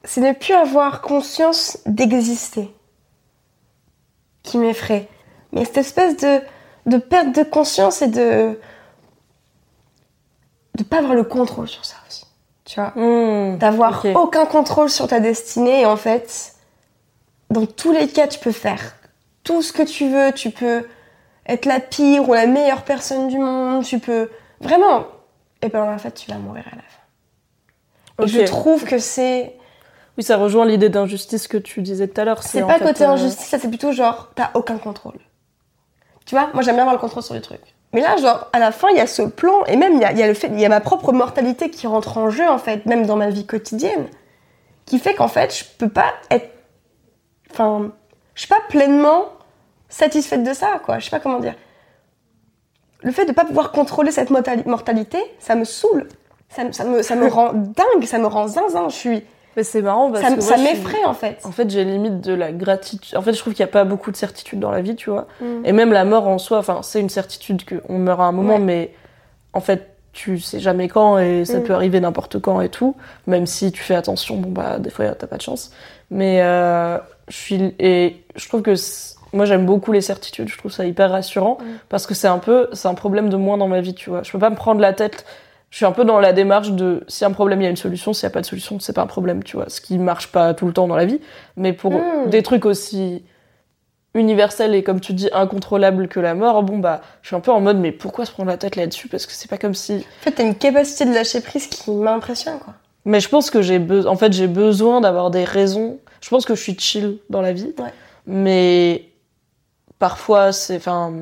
C'est 0.05 0.21
ne 0.23 0.33
plus 0.33 0.55
avoir 0.55 1.03
conscience 1.03 1.79
d'exister 1.85 2.71
qui 4.43 4.57
m'effraie. 4.57 5.09
Mais 5.53 5.65
cette 5.67 5.77
espèce 5.79 6.17
de, 6.17 6.41
de 6.87 6.97
perte 6.97 7.35
de 7.35 7.43
conscience 7.43 8.01
et 8.03 8.09
de. 8.09 8.59
de 10.77 10.85
pas 10.85 10.99
avoir 10.99 11.15
le 11.15 11.25
contrôle 11.25 11.69
sur 11.69 11.85
ça 11.85 11.97
aussi. 12.09 12.25
Tu 12.65 12.81
vois 12.81 12.93
Hmm, 12.97 13.59
D'avoir 13.59 14.05
aucun 14.15 14.47
contrôle 14.47 14.89
sur 14.89 15.09
ta 15.09 15.21
destinée 15.21 15.81
et 15.83 15.87
en 15.87 15.97
fait, 15.97 16.55
dans 17.51 17.67
tous 17.67 17.93
les 17.93 18.09
cas, 18.09 18.29
tu 18.29 18.39
peux 18.39 18.53
faire 18.53 18.95
tout 19.43 19.61
ce 19.61 19.73
que 19.73 19.83
tu 19.83 20.09
veux. 20.09 20.33
Tu 20.33 20.51
peux 20.51 20.87
être 21.47 21.67
la 21.67 21.81
pire 21.81 22.29
ou 22.29 22.33
la 22.33 22.47
meilleure 22.47 22.85
personne 22.85 23.29
du 23.29 23.39
monde. 23.39 23.85
Tu 23.85 23.99
peux. 23.99 24.31
Vraiment. 24.61 25.05
Et 25.63 25.69
ben 25.69 25.83
en 25.83 25.99
fait, 25.99 26.13
tu 26.13 26.31
vas 26.31 26.39
mourir 26.39 26.65
à 26.73 26.77
la 26.77 26.83
fin. 26.83 28.25
Et 28.25 28.29
je 28.29 28.41
trouve 28.47 28.85
que 28.85 28.99
c'est. 28.99 29.57
Oui, 30.19 30.25
ça 30.25 30.37
rejoint 30.37 30.67
l'idée 30.67 30.89
d'injustice 30.89 31.49
que 31.49 31.57
tu 31.57 31.83
disais 31.83 32.09
tout 32.09 32.21
à 32.21 32.25
l'heure. 32.25 32.43
C'est 32.43 32.63
pas 32.63 32.79
côté 32.79 33.05
euh, 33.05 33.11
injustice, 33.11 33.47
ça 33.47 33.59
c'est 33.59 33.69
plutôt 33.69 33.93
genre, 33.93 34.31
t'as 34.35 34.51
aucun 34.55 34.79
contrôle. 34.79 35.19
Tu 36.27 36.35
vois, 36.35 36.51
moi 36.53 36.63
j'aime 36.63 36.75
bien 36.75 36.83
avoir 36.83 36.95
le 36.95 37.01
contrôle 37.01 37.23
sur 37.23 37.35
les 37.35 37.41
trucs. 37.41 37.75
Mais 37.93 38.01
là, 38.01 38.17
genre, 38.17 38.49
à 38.53 38.59
la 38.59 38.71
fin, 38.71 38.89
il 38.91 38.97
y 38.97 39.01
a 39.01 39.07
ce 39.07 39.23
plan, 39.23 39.65
et 39.65 39.77
même 39.77 39.95
il 39.95 40.01
y 40.01 40.05
a, 40.05 40.13
y 40.13 40.23
a 40.23 40.29
le 40.29 40.35
fait, 40.35 40.47
il 40.49 40.61
y 40.61 40.65
a 40.65 40.69
ma 40.69 40.81
propre 40.81 41.13
mortalité 41.13 41.71
qui 41.71 41.87
rentre 41.87 42.19
en 42.19 42.31
jeu, 42.31 42.49
en 42.49 42.59
fait, 42.59 42.87
même 42.87 43.05
dans 43.05 43.17
ma 43.17 43.31
vie 43.31 43.47
quotidienne, 43.47 44.07
qui 44.87 44.99
fait 44.99 45.15
qu'en 45.15 45.29
fait, 45.29 45.57
je 45.57 45.65
peux 45.79 45.89
pas 45.89 46.13
être. 46.31 46.51
Enfin, 47.51 47.91
je 48.35 48.41
suis 48.41 48.49
pas 48.49 48.61
pleinement 48.69 49.25
satisfaite 49.89 50.45
de 50.45 50.53
ça, 50.53 50.81
quoi. 50.85 51.01
Je 51.01 51.07
sais 51.07 51.11
pas 51.11 51.19
comment 51.19 51.41
dire. 51.41 51.55
Le 53.03 53.13
fait 53.13 53.25
de 53.27 53.33
pas 53.33 53.45
pouvoir 53.45 53.73
contrôler 53.73 54.11
cette 54.11 54.31
mortali- 54.31 54.67
mortalité, 54.67 55.19
ça 55.39 55.55
me 55.55 55.65
saoule. 55.65 56.07
Ça, 56.49 56.65
me- 56.65 56.73
ça 56.73 56.85
me, 56.85 57.03
ça 57.03 57.15
me 57.17 57.29
rend 57.31 57.53
dingue, 57.53 58.05
ça 58.05 58.19
me 58.19 58.27
rend 58.27 58.49
zinzin. 58.49 58.89
Je 58.89 58.95
suis, 58.95 59.23
Mais 59.57 59.63
c'est 59.63 59.83
marrant 59.83 60.11
parce 60.11 60.25
ça, 60.25 60.35
que 60.35 60.41
ça 60.41 60.55
suis- 60.57 60.65
m'effraie 60.65 61.05
en 61.05 61.15
fait. 61.15 61.39
En 61.45 61.53
fait, 61.53 61.69
j'ai 61.71 61.85
limite 61.85 62.21
de 62.21 62.35
la 62.35 62.53
gratitude. 62.53 63.17
En 63.17 63.23
fait, 63.23 63.33
je 63.33 63.39
trouve 63.39 63.55
qu'il 63.55 63.65
n'y 63.65 63.71
a 63.71 63.73
pas 63.73 63.85
beaucoup 63.85 64.11
de 64.11 64.17
certitude 64.17 64.59
dans 64.61 64.71
la 64.71 64.81
vie, 64.81 64.97
tu 64.97 65.11
vois. 65.11 65.27
Mm. 65.41 65.65
Et 65.65 65.73
même 65.73 65.93
la 65.93 66.05
mort 66.05 66.27
en 66.29 66.39
soi, 66.39 66.59
enfin, 66.59 66.81
c'est 66.83 67.01
une 67.01 67.09
certitude 67.09 67.63
qu'on 67.69 67.99
meurt 67.99 68.21
à 68.21 68.25
un 68.25 68.33
moment, 68.33 68.55
Ouais. 68.55 68.59
mais 68.61 68.95
en 69.53 69.61
fait, 69.61 69.87
tu 70.13 70.41
sais 70.41 70.59
jamais 70.59 70.89
quand 70.89 71.19
et 71.19 71.45
ça 71.45 71.59
Mm. 71.59 71.63
peut 71.65 71.73
arriver 71.75 72.01
n'importe 72.01 72.41
quand 72.41 72.61
et 72.61 72.69
tout. 72.69 72.97
Même 73.29 73.47
si 73.47 73.71
tu 73.71 73.81
fais 73.83 73.95
attention, 73.95 74.37
bon 74.37 74.51
bah, 74.51 74.79
des 74.81 74.91
fois, 74.91 75.07
t'as 75.15 75.27
pas 75.29 75.37
de 75.37 75.43
chance. 75.43 75.71
Mais 76.11 76.43
euh, 76.43 76.99
je 77.29 77.37
suis. 77.37 77.75
Et 77.79 78.17
je 78.35 78.49
trouve 78.49 78.63
que. 78.63 78.75
c'est- 78.75 79.15
Moi, 79.33 79.45
j'aime 79.47 79.67
beaucoup 79.67 79.93
les 79.93 80.01
certitudes. 80.01 80.49
Je 80.49 80.59
trouve 80.59 80.73
ça 80.73 80.85
hyper 80.87 81.11
rassurant 81.11 81.59
Mm. 81.61 81.65
parce 81.89 82.07
que 82.07 82.15
c'est 82.15 82.29
un 82.29 82.39
peu. 82.39 82.69
C'est 82.73 82.89
un 82.89 82.95
problème 82.95 83.29
de 83.29 83.37
moins 83.37 83.59
dans 83.59 83.69
ma 83.69 83.81
vie, 83.81 83.95
tu 83.95 84.11
vois. 84.11 84.23
Je 84.23 84.31
peux 84.33 84.39
pas 84.39 84.51
me 84.51 84.57
prendre 84.57 84.81
la 84.81 84.93
tête. 84.93 85.25
Je 85.71 85.77
suis 85.77 85.87
un 85.87 85.93
peu 85.93 86.05
dans 86.05 86.19
la 86.19 86.33
démarche 86.33 86.71
de 86.73 87.05
si 87.07 87.25
un 87.25 87.31
problème, 87.31 87.61
il 87.61 87.65
y 87.65 87.67
a 87.69 87.71
une 87.71 87.77
solution. 87.77 88.13
S'il 88.13 88.25
y 88.25 88.27
a 88.27 88.31
pas 88.31 88.41
de 88.41 88.47
solution, 88.47 88.81
c'est 88.81 88.93
pas 88.93 89.03
un 89.03 89.07
problème, 89.07 89.45
tu 89.45 89.57
vois. 89.57 89.69
Ce 89.69 89.81
qui 89.81 89.99
marche 89.99 90.33
pas 90.33 90.53
tout 90.55 90.67
le 90.67 90.73
temps 90.73 90.89
dans 90.89 90.97
la 90.97 91.05
vie. 91.05 91.21
Mais 91.57 91.73
pour 91.73 91.93
Mm. 91.93 92.29
des 92.31 92.43
trucs 92.43 92.67
aussi 92.67 93.23
universels 94.15 94.75
et 94.75 94.83
comme 94.83 94.99
tu 95.01 95.13
dis 95.13 95.29
incontrôlables 95.33 96.09
que 96.09 96.19
la 96.19 96.35
mort, 96.35 96.65
bon 96.65 96.79
bah 96.79 97.01
je 97.23 97.29
suis 97.29 97.37
un 97.37 97.41
peu 97.41 97.53
en 97.53 97.61
mode 97.61 97.77
mais 97.79 97.93
pourquoi 97.93 98.25
se 98.25 98.33
prendre 98.33 98.49
la 98.51 98.57
tête 98.57 98.75
là-dessus? 98.75 99.07
Parce 99.07 99.25
que 99.27 99.33
c'est 99.33 99.49
pas 99.49 99.57
comme 99.59 99.75
si 99.75 99.95
En 99.95 100.25
fait, 100.25 100.33
t'as 100.33 100.43
une 100.43 100.57
capacité 100.57 101.05
de 101.05 101.15
lâcher 101.15 101.41
prise 101.41 101.69
qui 101.69 101.93
m'impressionne, 101.93 102.59
quoi. 102.59 102.75
mais 103.05 103.21
je 103.21 103.29
pense 103.29 103.51
que 103.51 103.63
j'ai 103.63 103.79
besoin 103.79 104.11
en 104.11 104.17
fait 104.17 104.33
j'ai 104.33 104.49
besoin 104.49 105.01
d'avoir 105.01 105.31
des 105.31 105.45
raisons. 105.45 105.99
Je 106.21 106.29
pense 106.29 106.45
que 106.45 106.57
je 106.57 106.61
suis 106.61 106.77
chill 106.77 107.19
dans 107.31 107.41
la 107.41 107.53
vie. 107.53 107.73
Ouais. 107.79 107.93
Mais 108.27 109.05
parfois 110.01 110.51
c'est 110.51 110.77
enfin 110.77 111.13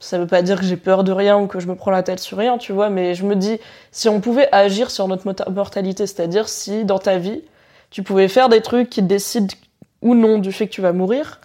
ça 0.00 0.18
veut 0.18 0.26
pas 0.26 0.42
dire 0.42 0.58
que 0.58 0.66
j'ai 0.66 0.76
peur 0.76 1.04
de 1.04 1.12
rien 1.12 1.38
ou 1.38 1.46
que 1.46 1.60
je 1.60 1.68
me 1.68 1.76
prends 1.76 1.92
la 1.92 2.02
tête 2.02 2.18
sur 2.18 2.36
rien, 2.38 2.58
tu 2.58 2.72
vois, 2.72 2.90
mais 2.90 3.14
je 3.14 3.24
me 3.24 3.36
dis 3.36 3.60
si 3.92 4.08
on 4.08 4.20
pouvait 4.20 4.48
agir 4.50 4.90
sur 4.90 5.06
notre 5.06 5.48
mortalité, 5.52 6.08
c'est-à-dire 6.08 6.48
si 6.48 6.84
dans 6.84 6.98
ta 6.98 7.18
vie, 7.18 7.42
tu 7.90 8.02
pouvais 8.02 8.26
faire 8.26 8.48
des 8.48 8.62
trucs 8.62 8.90
qui 8.90 9.00
décident 9.02 9.54
ou 10.00 10.16
non 10.16 10.38
du 10.38 10.50
fait 10.50 10.66
que 10.66 10.72
tu 10.72 10.80
vas 10.80 10.92
mourir, 10.92 11.40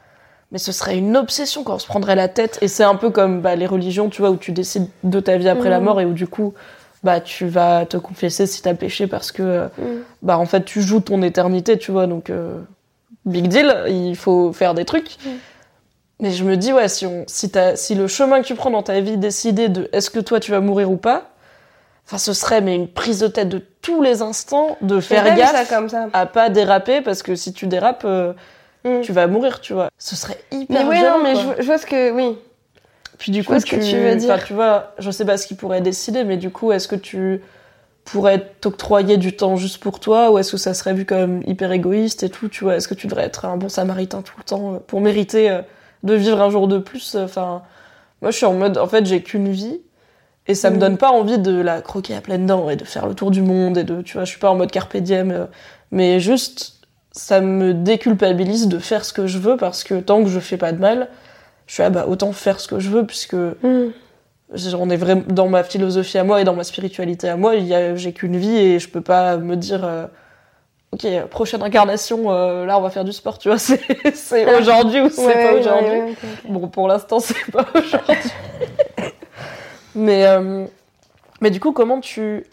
mais 0.51 0.57
ce 0.57 0.71
serait 0.71 0.97
une 0.97 1.15
obsession 1.15 1.63
quand 1.63 1.75
on 1.75 1.79
se 1.79 1.85
prendrait 1.85 2.15
la 2.15 2.29
tête 2.29 2.57
et 2.63 2.67
c'est 2.67 2.83
un 2.83 2.95
peu 2.95 3.11
comme 3.11 3.41
bah, 3.41 3.55
les 3.55 3.67
religions, 3.67 4.09
tu 4.09 4.23
vois, 4.23 4.31
où 4.31 4.37
tu 4.37 4.51
décides 4.53 4.87
de 5.03 5.19
ta 5.19 5.37
vie 5.37 5.49
après 5.49 5.69
la 5.69 5.77
Mhm. 5.77 5.85
mort 5.85 6.01
et 6.01 6.05
où 6.05 6.13
du 6.13 6.25
coup 6.25 6.55
bah 7.03 7.19
tu 7.21 7.45
vas 7.47 7.85
te 7.85 7.97
confesser 7.97 8.47
si 8.47 8.63
t'as 8.63 8.73
péché 8.73 9.05
parce 9.05 9.31
que 9.31 9.43
euh, 9.43 9.67
Mm. 9.77 9.83
bah 10.23 10.39
en 10.39 10.47
fait 10.47 10.65
tu 10.65 10.81
joues 10.81 10.99
ton 11.01 11.21
éternité, 11.21 11.77
tu 11.77 11.91
vois, 11.91 12.07
donc 12.07 12.31
euh, 12.31 12.59
big 13.23 13.49
deal, 13.49 13.71
il 13.87 14.15
faut 14.15 14.51
faire 14.51 14.73
des 14.73 14.83
trucs. 14.83 15.17
Mm. 15.23 15.29
Mais 16.19 16.31
je 16.31 16.43
me 16.43 16.57
dis 16.57 16.73
ouais, 16.73 16.87
si 16.87 17.05
on 17.05 17.25
si 17.27 17.51
si 17.75 17.95
le 17.95 18.07
chemin 18.07 18.41
que 18.41 18.47
tu 18.47 18.55
prends 18.55 18.71
dans 18.71 18.83
ta 18.83 18.99
vie 19.01 19.17
décidait 19.17 19.69
de 19.69 19.87
est-ce 19.93 20.09
que 20.09 20.19
toi 20.19 20.39
tu 20.39 20.51
vas 20.51 20.59
mourir 20.61 20.89
ou 20.91 20.97
pas, 20.97 21.29
enfin 22.05 22.17
ce 22.17 22.33
serait 22.33 22.61
mais 22.61 22.75
une 22.75 22.87
prise 22.87 23.19
de 23.19 23.27
tête 23.27 23.49
de 23.49 23.61
tous 23.81 24.01
les 24.01 24.21
instants 24.23 24.77
de 24.81 24.99
faire 24.99 25.35
gaffe 25.35 25.51
ça 25.51 25.65
comme 25.75 25.89
ça. 25.89 26.07
à 26.13 26.25
pas 26.25 26.49
déraper 26.49 27.01
parce 27.01 27.21
que 27.21 27.35
si 27.35 27.53
tu 27.53 27.67
dérapes 27.67 28.03
euh, 28.05 28.33
Mm. 28.83 29.01
tu 29.01 29.11
vas 29.11 29.25
mourir, 29.25 29.59
tu 29.59 29.73
vois. 29.73 29.89
Ce 29.97 30.15
serait 30.15 30.37
hyper 30.51 30.85
Mais 30.85 30.89
oui, 30.89 31.01
non, 31.03 31.21
mais 31.23 31.35
je, 31.35 31.41
vois- 31.41 31.55
je 31.59 31.63
vois 31.65 31.77
ce 31.79 31.85
que. 31.87 32.11
Oui. 32.11 32.37
Puis 33.17 33.31
du 33.31 33.41
Je 33.41 33.47
coup, 33.47 33.59
ce 33.59 33.65
que 33.65 33.75
tu 33.75 33.97
veux 33.97 34.15
dire. 34.15 34.41
tu 34.45 34.53
vois, 34.53 34.93
je 34.99 35.09
sais 35.09 35.25
pas 35.25 35.35
ce 35.35 35.47
qu'il 35.47 35.57
pourrait 35.57 35.81
décider, 35.81 36.23
mais 36.23 36.37
du 36.37 36.51
coup, 36.51 36.71
est-ce 36.71 36.87
que 36.87 36.95
tu 36.95 37.41
pourrais 38.05 38.39
t'octroyer 38.61 39.17
du 39.17 39.35
temps 39.35 39.55
juste 39.55 39.79
pour 39.79 39.99
toi, 39.99 40.29
ou 40.31 40.37
est-ce 40.37 40.51
que 40.51 40.57
ça 40.57 40.75
serait 40.75 40.93
vu 40.93 41.05
comme 41.05 41.41
hyper 41.47 41.71
égoïste 41.71 42.21
et 42.21 42.29
tout, 42.29 42.49
tu 42.49 42.63
vois? 42.63 42.75
Est-ce 42.75 42.87
que 42.87 42.93
tu 42.93 43.07
devrais 43.07 43.23
être 43.23 43.45
un 43.45 43.57
bon 43.57 43.67
samaritain 43.67 44.21
tout 44.21 44.35
le 44.37 44.43
temps 44.43 44.75
euh, 44.75 44.77
pour 44.85 45.01
mériter 45.01 45.49
euh, 45.49 45.61
de 46.03 46.13
vivre 46.13 46.41
un 46.41 46.49
jour 46.49 46.67
de 46.67 46.77
plus 46.77 47.15
Enfin, 47.15 47.61
moi, 48.21 48.31
je 48.31 48.37
suis 48.37 48.45
en 48.45 48.53
mode, 48.53 48.77
en 48.77 48.87
fait, 48.87 49.05
j'ai 49.05 49.21
qu'une 49.21 49.49
vie. 49.49 49.81
Et 50.49 50.55
ça 50.55 50.69
me 50.69 50.77
Mm. 50.77 50.79
donne 50.79 50.97
pas 50.97 51.11
envie 51.11 51.37
de 51.39 51.59
la 51.59 51.81
croquer 51.81 52.15
à 52.15 52.21
pleines 52.21 52.45
dents 52.45 52.69
et 52.69 52.77
de 52.77 52.85
faire 52.85 53.05
le 53.07 53.13
tour 53.13 53.31
du 53.31 53.41
monde 53.41 53.77
et 53.77 53.83
de, 53.83 54.01
tu 54.01 54.13
vois, 54.13 54.23
je 54.23 54.29
suis 54.31 54.39
pas 54.39 54.49
en 54.49 54.55
mode 54.55 54.71
carpe 54.71 54.95
diem, 54.95 55.31
euh, 55.31 55.45
mais 55.91 56.21
juste, 56.21 56.75
ça 57.11 57.41
me 57.41 57.73
déculpabilise 57.73 58.67
de 58.69 58.79
faire 58.79 59.03
ce 59.03 59.11
que 59.11 59.27
je 59.27 59.39
veux 59.39 59.57
parce 59.57 59.83
que 59.83 59.99
tant 59.99 60.23
que 60.23 60.29
je 60.29 60.39
fais 60.39 60.55
pas 60.55 60.71
de 60.71 60.79
mal, 60.79 61.09
je 61.65 61.73
suis 61.73 61.83
ah 61.83 61.89
bah 61.89 62.05
autant 62.07 62.31
faire 62.31 62.61
ce 62.61 62.67
que 62.69 62.79
je 62.79 62.89
veux 62.89 63.05
puisque 63.05 63.33
Mm. 63.33 63.87
on 64.79 64.89
est 64.89 64.95
vraiment 64.95 65.23
dans 65.27 65.49
ma 65.49 65.63
philosophie 65.65 66.17
à 66.17 66.23
moi 66.23 66.39
et 66.39 66.45
dans 66.45 66.55
ma 66.55 66.63
spiritualité 66.63 67.27
à 67.27 67.35
moi, 67.35 67.53
j'ai 67.95 68.13
qu'une 68.13 68.37
vie 68.37 68.55
et 68.55 68.79
je 68.79 68.87
peux 68.87 69.01
pas 69.01 69.35
me 69.35 69.57
dire 69.57 69.83
euh, 69.83 70.05
ok 70.93 71.05
prochaine 71.29 71.61
incarnation 71.63 72.31
euh, 72.31 72.65
là 72.65 72.77
on 72.77 72.81
va 72.81 72.89
faire 72.89 73.03
du 73.03 73.11
sport 73.13 73.37
tu 73.37 73.49
vois 73.49 73.57
c'est 73.59 73.81
c'est 74.15 74.57
aujourd'hui 74.57 75.01
ou 75.01 75.09
c'est 75.09 75.25
Ouais, 75.25 75.43
pas 75.43 75.53
aujourd'hui. 75.59 75.89
ouais, 75.99 76.03
ouais. 76.03 76.15
Bon 76.49 76.67
pour 76.69 76.87
l'instant 76.87 77.19
c'est 77.21 77.51
pas 77.51 77.65
aujourd'hui. 77.75 78.31
mais 79.95 80.25
euh, 80.27 80.65
mais 81.41 81.49
du 81.51 81.59
coup 81.59 81.71
comment 81.71 81.99
tu 81.99 82.45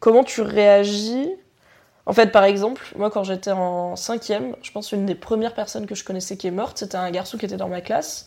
comment 0.00 0.24
tu 0.24 0.40
réagis? 0.42 1.28
En 2.06 2.14
fait, 2.14 2.28
par 2.32 2.44
exemple, 2.44 2.86
moi, 2.96 3.10
quand 3.10 3.22
j'étais 3.22 3.50
en 3.50 3.94
cinquième, 3.94 4.56
je 4.62 4.70
pense 4.72 4.92
une 4.92 5.04
des 5.04 5.14
premières 5.14 5.52
personnes 5.52 5.84
que 5.84 5.94
je 5.94 6.04
connaissais 6.04 6.38
qui 6.38 6.46
est 6.46 6.50
morte, 6.50 6.78
c'était 6.78 6.96
un 6.96 7.10
garçon 7.10 7.36
qui 7.36 7.44
était 7.44 7.58
dans 7.58 7.68
ma 7.68 7.82
classe. 7.82 8.26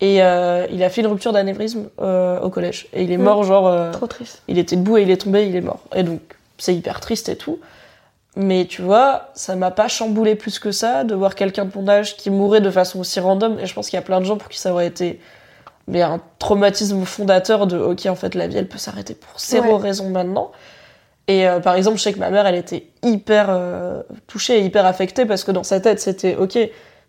Et 0.00 0.20
euh, 0.20 0.66
il 0.72 0.82
a 0.82 0.90
fait 0.90 1.02
une 1.02 1.06
rupture 1.06 1.32
d'anévrisme 1.32 1.90
au 1.98 2.50
collège. 2.50 2.88
Et 2.92 3.04
il 3.04 3.12
est 3.12 3.18
Mm. 3.18 3.22
mort, 3.22 3.44
genre, 3.44 3.92
Trop 3.92 4.08
triste. 4.08 4.42
il 4.48 4.58
était 4.58 4.74
debout 4.74 4.96
et 4.96 5.02
il 5.02 5.12
est 5.12 5.18
tombé, 5.22 5.46
il 5.46 5.54
est 5.54 5.60
mort. 5.60 5.78
Et 5.94 6.02
donc, 6.02 6.20
c'est 6.58 6.74
hyper 6.74 6.98
triste 6.98 7.28
et 7.28 7.36
tout. 7.36 7.60
Mais 8.36 8.64
tu 8.66 8.80
vois, 8.82 9.30
ça 9.34 9.56
m'a 9.56 9.70
pas 9.72 9.88
chamboulé 9.88 10.36
plus 10.36 10.58
que 10.58 10.70
ça 10.70 11.02
de 11.04 11.14
voir 11.14 11.34
quelqu'un 11.34 11.64
de 11.64 11.70
mon 11.74 11.88
âge 11.88 12.16
qui 12.16 12.30
mourait 12.30 12.60
de 12.60 12.70
façon 12.70 13.00
aussi 13.00 13.18
random. 13.20 13.58
Et 13.58 13.66
je 13.66 13.74
pense 13.74 13.90
qu'il 13.90 13.96
y 13.96 13.98
a 13.98 14.02
plein 14.04 14.20
de 14.20 14.24
gens 14.24 14.36
pour 14.36 14.48
qui 14.48 14.58
ça 14.58 14.72
aurait 14.72 14.86
été 14.86 15.20
mais 15.88 16.02
un 16.02 16.20
traumatisme 16.38 17.04
fondateur 17.04 17.66
de 17.66 17.76
ok, 17.76 18.06
en 18.06 18.14
fait, 18.14 18.36
la 18.36 18.46
vie, 18.46 18.56
elle 18.56 18.68
peut 18.68 18.78
s'arrêter 18.78 19.14
pour 19.14 19.40
zéro 19.40 19.76
Ouais. 19.76 19.82
raison 19.82 20.08
maintenant. 20.10 20.52
Et 21.26 21.48
euh, 21.48 21.58
par 21.58 21.74
exemple, 21.74 21.96
je 21.98 22.02
sais 22.02 22.12
que 22.12 22.18
ma 22.20 22.30
mère, 22.30 22.46
elle 22.46 22.54
était 22.54 22.86
hyper 23.02 23.46
euh, 23.50 24.02
touchée 24.28 24.58
et 24.60 24.64
hyper 24.64 24.86
affectée 24.86 25.26
parce 25.26 25.42
que 25.42 25.50
dans 25.50 25.64
sa 25.64 25.80
tête, 25.80 25.98
c'était 25.98 26.36
ok, 26.36 26.56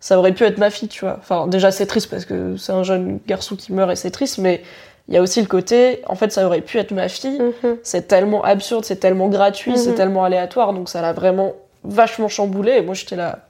ça 0.00 0.18
aurait 0.18 0.32
pu 0.32 0.42
être 0.44 0.58
ma 0.58 0.70
fille, 0.70 0.88
tu 0.88 1.04
vois. 1.04 1.16
Enfin, 1.20 1.46
déjà, 1.46 1.70
c'est 1.70 1.86
triste 1.86 2.10
parce 2.10 2.24
que 2.24 2.56
c'est 2.56 2.72
un 2.72 2.82
jeune 2.82 3.20
garçon 3.28 3.54
qui 3.54 3.72
meurt 3.72 3.92
et 3.92 3.96
c'est 3.96 4.10
triste, 4.10 4.38
mais 4.38 4.62
il 5.08 5.14
y 5.14 5.16
a 5.18 5.22
aussi 5.22 5.40
le 5.40 5.46
côté, 5.48 6.00
en 6.06 6.14
fait, 6.14 6.30
ça 6.32 6.46
aurait 6.46 6.60
pu 6.60 6.78
être 6.78 6.92
ma 6.92 7.08
fille. 7.08 7.38
Mhm. 7.40 7.76
C'est 7.82 8.08
tellement 8.08 8.42
absurde, 8.44 8.84
c'est 8.84 8.96
tellement 8.96 9.28
gratuit, 9.28 9.76
c'est 9.76 9.90
Mhm. 9.90 9.96
tellement 9.96 10.24
aléatoire, 10.24 10.72
donc 10.72 10.88
ça 10.88 11.02
l'a 11.02 11.12
vraiment 11.12 11.52
vachement 11.84 12.28
chamboulé. 12.28 12.72
Et 12.78 12.82
moi, 12.82 12.94
j'étais 12.94 13.16
là, 13.16 13.40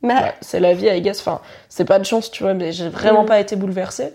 Bah, 0.00 0.14
Ouais, 0.22 0.34
c'est 0.42 0.60
la 0.60 0.74
vie, 0.74 0.86
I 0.86 1.00
guess. 1.02 1.18
Enfin, 1.20 1.40
c'est 1.68 1.84
pas 1.84 1.98
de 1.98 2.04
chance, 2.04 2.30
tu 2.30 2.44
vois, 2.44 2.54
mais 2.54 2.70
j'ai 2.70 2.88
vraiment 2.88 3.22
Mhm. 3.22 3.26
pas 3.28 3.40
été 3.40 3.56
bouleversée. 3.56 4.12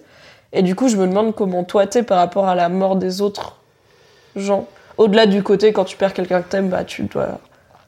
Et 0.54 0.62
du 0.62 0.76
coup, 0.76 0.88
je 0.88 0.96
me 0.96 1.06
demande 1.08 1.36
comment 1.36 1.66
toi 1.66 1.88
t'es 1.88 2.04
par 2.04 2.20
rapport 2.20 2.48
à 2.48 2.56
la 2.56 2.70
mort 2.70 2.96
des 2.96 3.22
autres 3.22 3.58
gens. 4.38 4.66
Au-delà 4.98 5.26
du 5.26 5.44
côté, 5.44 5.74
quand 5.74 5.84
tu 5.84 5.98
perds 5.98 6.14
quelqu'un 6.14 6.42
que 6.42 6.50
t'aimes, 6.50 6.70
bah, 6.70 6.86
tu 6.86 7.04
dois, 7.04 7.40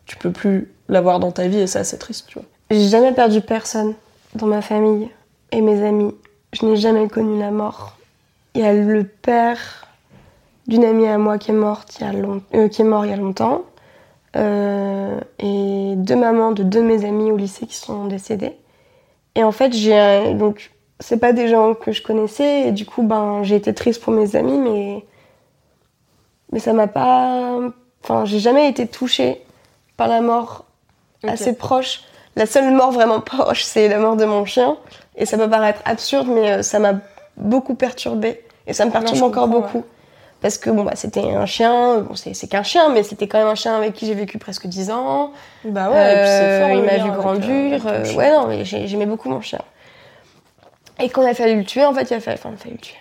tu 0.06 0.18
peux 0.18 0.32
plus 0.32 0.74
l'avoir 0.90 1.20
dans 1.22 1.32
ta 1.32 1.48
vie 1.48 1.60
et 1.62 1.68
ça, 1.68 1.84
c'est 1.86 1.98
triste, 1.98 2.26
tu 2.28 2.40
vois. 2.40 2.48
J'ai 2.72 2.90
jamais 2.90 3.14
perdu 3.14 3.40
personne 3.40 3.94
dans 4.34 4.48
ma 4.48 4.62
famille 4.62 5.10
et 5.54 5.62
mes 5.62 5.82
amis. 5.88 6.14
Je 6.52 6.66
n'ai 6.66 6.76
jamais 6.76 7.08
connu 7.08 7.40
la 7.40 7.52
mort. 7.52 7.95
Il 8.56 8.62
y 8.62 8.64
a 8.64 8.74
le 8.74 9.04
père 9.04 9.86
d'une 10.68 10.84
amie 10.86 11.08
à 11.08 11.18
moi 11.18 11.38
qui 11.38 11.52
est 11.52 11.54
morte 11.54 11.98
il 12.00 12.06
y 12.06 12.10
a 12.10 12.14
long- 12.14 12.42
euh, 12.56 12.68
qui 12.70 12.82
est 12.82 12.86
mort 12.86 13.06
il 13.06 13.12
y 13.12 13.14
a 13.14 13.18
longtemps. 13.18 13.62
Euh, 14.36 15.20
et 15.40 15.94
deux 15.96 16.16
mamans 16.16 16.52
de 16.52 16.64
deux 16.64 16.82
de 16.82 16.86
mes 16.86 17.06
amis 17.06 17.32
au 17.32 17.38
lycée 17.38 17.68
qui 17.68 17.76
sont 17.76 18.06
décédées. 18.06 18.56
Et 19.36 19.44
en 19.44 19.52
fait, 19.52 19.74
j'ai 19.74 19.98
un- 19.98 20.34
donc 20.34 20.72
c'est 21.00 21.18
pas 21.20 21.34
des 21.34 21.48
gens 21.48 21.74
que 21.74 21.92
je 21.92 22.02
connaissais 22.02 22.68
et 22.68 22.72
du 22.72 22.86
coup 22.86 23.04
ben 23.04 23.44
j'ai 23.44 23.56
été 23.58 23.74
triste 23.74 24.02
pour 24.02 24.14
mes 24.14 24.36
amis 24.38 24.58
mais 24.58 25.06
mais 26.52 26.60
ça 26.60 26.72
m'a 26.74 26.88
pas 26.88 27.60
enfin 28.04 28.24
j'ai 28.26 28.40
jamais 28.40 28.70
été 28.70 28.88
touchée 28.88 29.42
par 29.98 30.08
la 30.08 30.22
mort 30.22 30.66
assez 31.28 31.54
proche. 31.56 32.02
La 32.38 32.46
seule 32.46 32.74
mort 32.74 32.92
vraiment 32.92 33.22
proche, 33.22 33.64
c'est 33.64 33.88
la 33.88 33.98
mort 34.00 34.16
de 34.18 34.26
mon 34.26 34.46
chien. 34.46 34.78
Et 35.18 35.26
ça 35.26 35.38
peut 35.38 35.50
paraître 35.50 35.82
absurde, 35.86 36.28
mais 36.30 36.52
euh, 36.52 36.62
ça 36.62 36.80
m'a 36.80 36.96
beaucoup 37.38 37.76
perturbée. 37.76 38.42
Et 38.68 38.74
ça 38.74 38.86
me 38.86 38.92
perturbe 38.92 39.24
encore 39.24 39.48
beaucoup. 39.48 39.84
Parce 40.42 40.58
que 40.58 40.70
bon, 40.70 40.84
bah, 40.84 40.92
c'était 40.96 41.22
un 41.22 41.46
chien, 41.46 42.00
bon, 42.00 42.16
c'est 42.16 42.48
qu'un 42.48 42.62
chien, 42.64 42.90
mais 42.90 43.04
c'était 43.04 43.28
quand 43.28 43.38
même 43.40 43.48
un 43.48 43.56
chien 43.56 43.76
avec 43.76 43.94
qui 43.94 44.06
j'ai 44.06 44.14
vécu 44.14 44.38
presque 44.38 44.68
10 44.68 44.92
ans. 44.92 45.32
Bah 45.64 45.90
Euh, 45.94 46.68
il 46.74 46.80
le 46.82 46.86
m'a 46.86 46.98
vu 46.98 47.12
grandir. 47.12 47.88
euh, 47.88 48.04
euh, 48.06 48.14
ouais, 48.14 48.32
non, 48.32 48.48
mais 48.48 48.66
j'ai- 48.66 48.86
j'aimais 48.88 49.06
beaucoup 49.06 49.30
mon 49.30 49.42
chien. 49.42 49.62
Et 51.00 51.06
il 51.16 51.26
a 51.26 51.34
fallu 51.34 51.56
le 51.58 51.64
tuer, 51.66 51.86
en 51.86 51.94
fait, 51.94 52.10
il 52.10 52.14
a 52.14 52.20
fallu, 52.20 52.38
enfin, 52.38 52.50
il 52.52 52.56
a 52.56 52.58
fallu 52.58 52.76
le 52.76 52.80
tuer. 52.82 52.96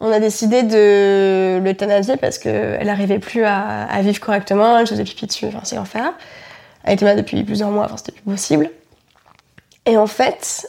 On 0.00 0.12
a 0.12 0.20
décidé 0.20 0.62
de 0.62 1.58
l'euthanasier 1.64 2.16
parce 2.16 2.38
qu'elle 2.38 2.86
n'arrivait 2.86 3.18
plus 3.18 3.44
à, 3.44 3.84
à 3.84 4.00
vivre 4.02 4.20
correctement, 4.20 4.78
elle 4.78 4.86
faisait 4.86 5.02
pipi 5.04 5.26
dessus, 5.26 5.46
enfin, 5.46 5.60
c'est 5.64 5.74
l'enfer. 5.76 6.12
Elle 6.84 6.94
était 6.94 7.04
malade 7.04 7.18
depuis 7.24 7.42
plusieurs 7.42 7.70
mois, 7.70 7.86
enfin, 7.86 7.96
c'était 7.96 8.12
plus 8.12 8.22
possible. 8.22 8.70
Et 9.86 9.96
en 9.96 10.06
fait, 10.06 10.68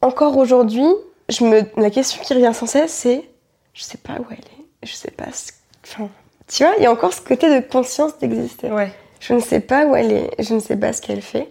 encore 0.00 0.36
aujourd'hui, 0.36 0.86
je 1.28 1.44
me, 1.44 1.62
la 1.80 1.90
question 1.90 2.22
qui 2.22 2.34
revient 2.34 2.52
sans 2.54 2.66
cesse, 2.66 2.92
c'est 2.92 3.28
je 3.74 3.82
sais 3.82 3.98
pas 3.98 4.14
où 4.14 4.26
elle 4.30 4.38
est, 4.38 4.86
je 4.86 4.92
sais 4.94 5.10
pas. 5.10 5.30
ce- 5.32 5.52
Enfin, 5.84 6.08
tu 6.48 6.64
vois, 6.64 6.74
il 6.78 6.82
y 6.82 6.86
a 6.86 6.90
encore 6.92 7.12
ce 7.12 7.20
côté 7.20 7.48
de 7.48 7.64
conscience 7.66 8.18
d'exister. 8.18 8.70
Ouais. 8.70 8.92
Je 9.20 9.32
ne 9.34 9.40
sais 9.40 9.60
pas 9.60 9.84
où 9.86 9.94
elle 9.96 10.12
est, 10.12 10.30
je 10.42 10.54
ne 10.54 10.60
sais 10.60 10.76
pas 10.76 10.92
ce 10.92 11.00
qu'elle 11.02 11.22
fait. 11.22 11.48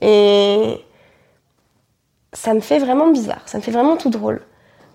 Et 0.00 0.80
ça 2.32 2.52
me 2.54 2.60
fait 2.60 2.78
vraiment 2.78 3.08
bizarre, 3.08 3.42
ça 3.46 3.58
me 3.58 3.62
fait 3.62 3.70
vraiment 3.70 3.96
tout 3.96 4.10
drôle. 4.10 4.42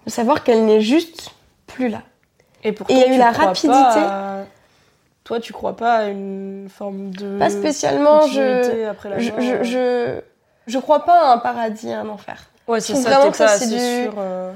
de 0.06 0.12
savoir 0.12 0.44
qu'elle 0.44 0.66
n'est 0.66 0.82
juste 0.82 1.32
plus 1.68 1.90
là. 1.90 2.02
Et 2.64 2.72
pourtant, 2.72 2.94
il 2.94 3.00
y 3.00 3.04
a 3.04 3.14
eu 3.14 3.18
la 3.18 3.32
rapidité. 3.32 3.70
à- 3.76 4.44
Toi, 5.24 5.40
tu 5.40 5.54
crois 5.54 5.76
pas 5.78 5.94
à 5.98 6.06
une 6.08 6.68
forme 6.70 7.12
de. 7.12 7.38
Pas 7.38 7.50
spécialement, 7.52 8.20
continuité 8.22 8.84
je, 8.84 8.88
après 8.90 9.10
la 9.10 9.20
je, 9.20 9.32
mort, 9.32 9.40
je, 9.42 9.54
euh. 9.78 10.22
je, 10.68 10.72
je 10.74 10.80
crois 10.80 11.06
pas 11.06 11.30
à 11.30 11.34
un 11.34 11.38
paradis, 11.38 11.92
à 11.92 12.00
un 12.02 12.10
enfer. 12.10 12.50
Ouais, 12.70 12.80
je 12.80 12.86
c'est 12.86 12.96
ça, 12.96 13.10
vraiment 13.10 13.26
t'es 13.26 13.32
que 13.32 13.38
ça, 13.38 13.48
c'est 13.50 13.68
du- 13.68 14.04
sûr. 14.06 14.14
euh. 14.18 14.52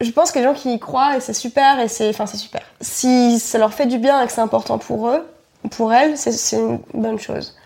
Je 0.00 0.10
pense 0.10 0.32
que 0.32 0.38
les 0.38 0.44
gens 0.44 0.54
qui 0.54 0.72
y 0.72 0.78
croient 0.78 1.16
et 1.16 1.20
c'est 1.20 1.32
super 1.34 1.78
et 1.78 1.88
c'est, 1.88 2.08
enfin 2.08 2.26
c'est 2.26 2.36
super. 2.36 2.62
Si 2.80 3.38
ça 3.38 3.58
leur 3.58 3.72
fait 3.74 3.86
du 3.86 3.98
bien 3.98 4.20
et 4.22 4.26
que 4.26 4.32
c'est 4.32 4.40
important 4.40 4.78
pour 4.78 5.08
eux, 5.08 5.26
ou 5.64 5.68
pour 5.68 5.92
elles, 5.92 6.16
c'est, 6.18 6.56
une 6.56 6.80
bonne 6.94 7.18
chose. 7.20 7.56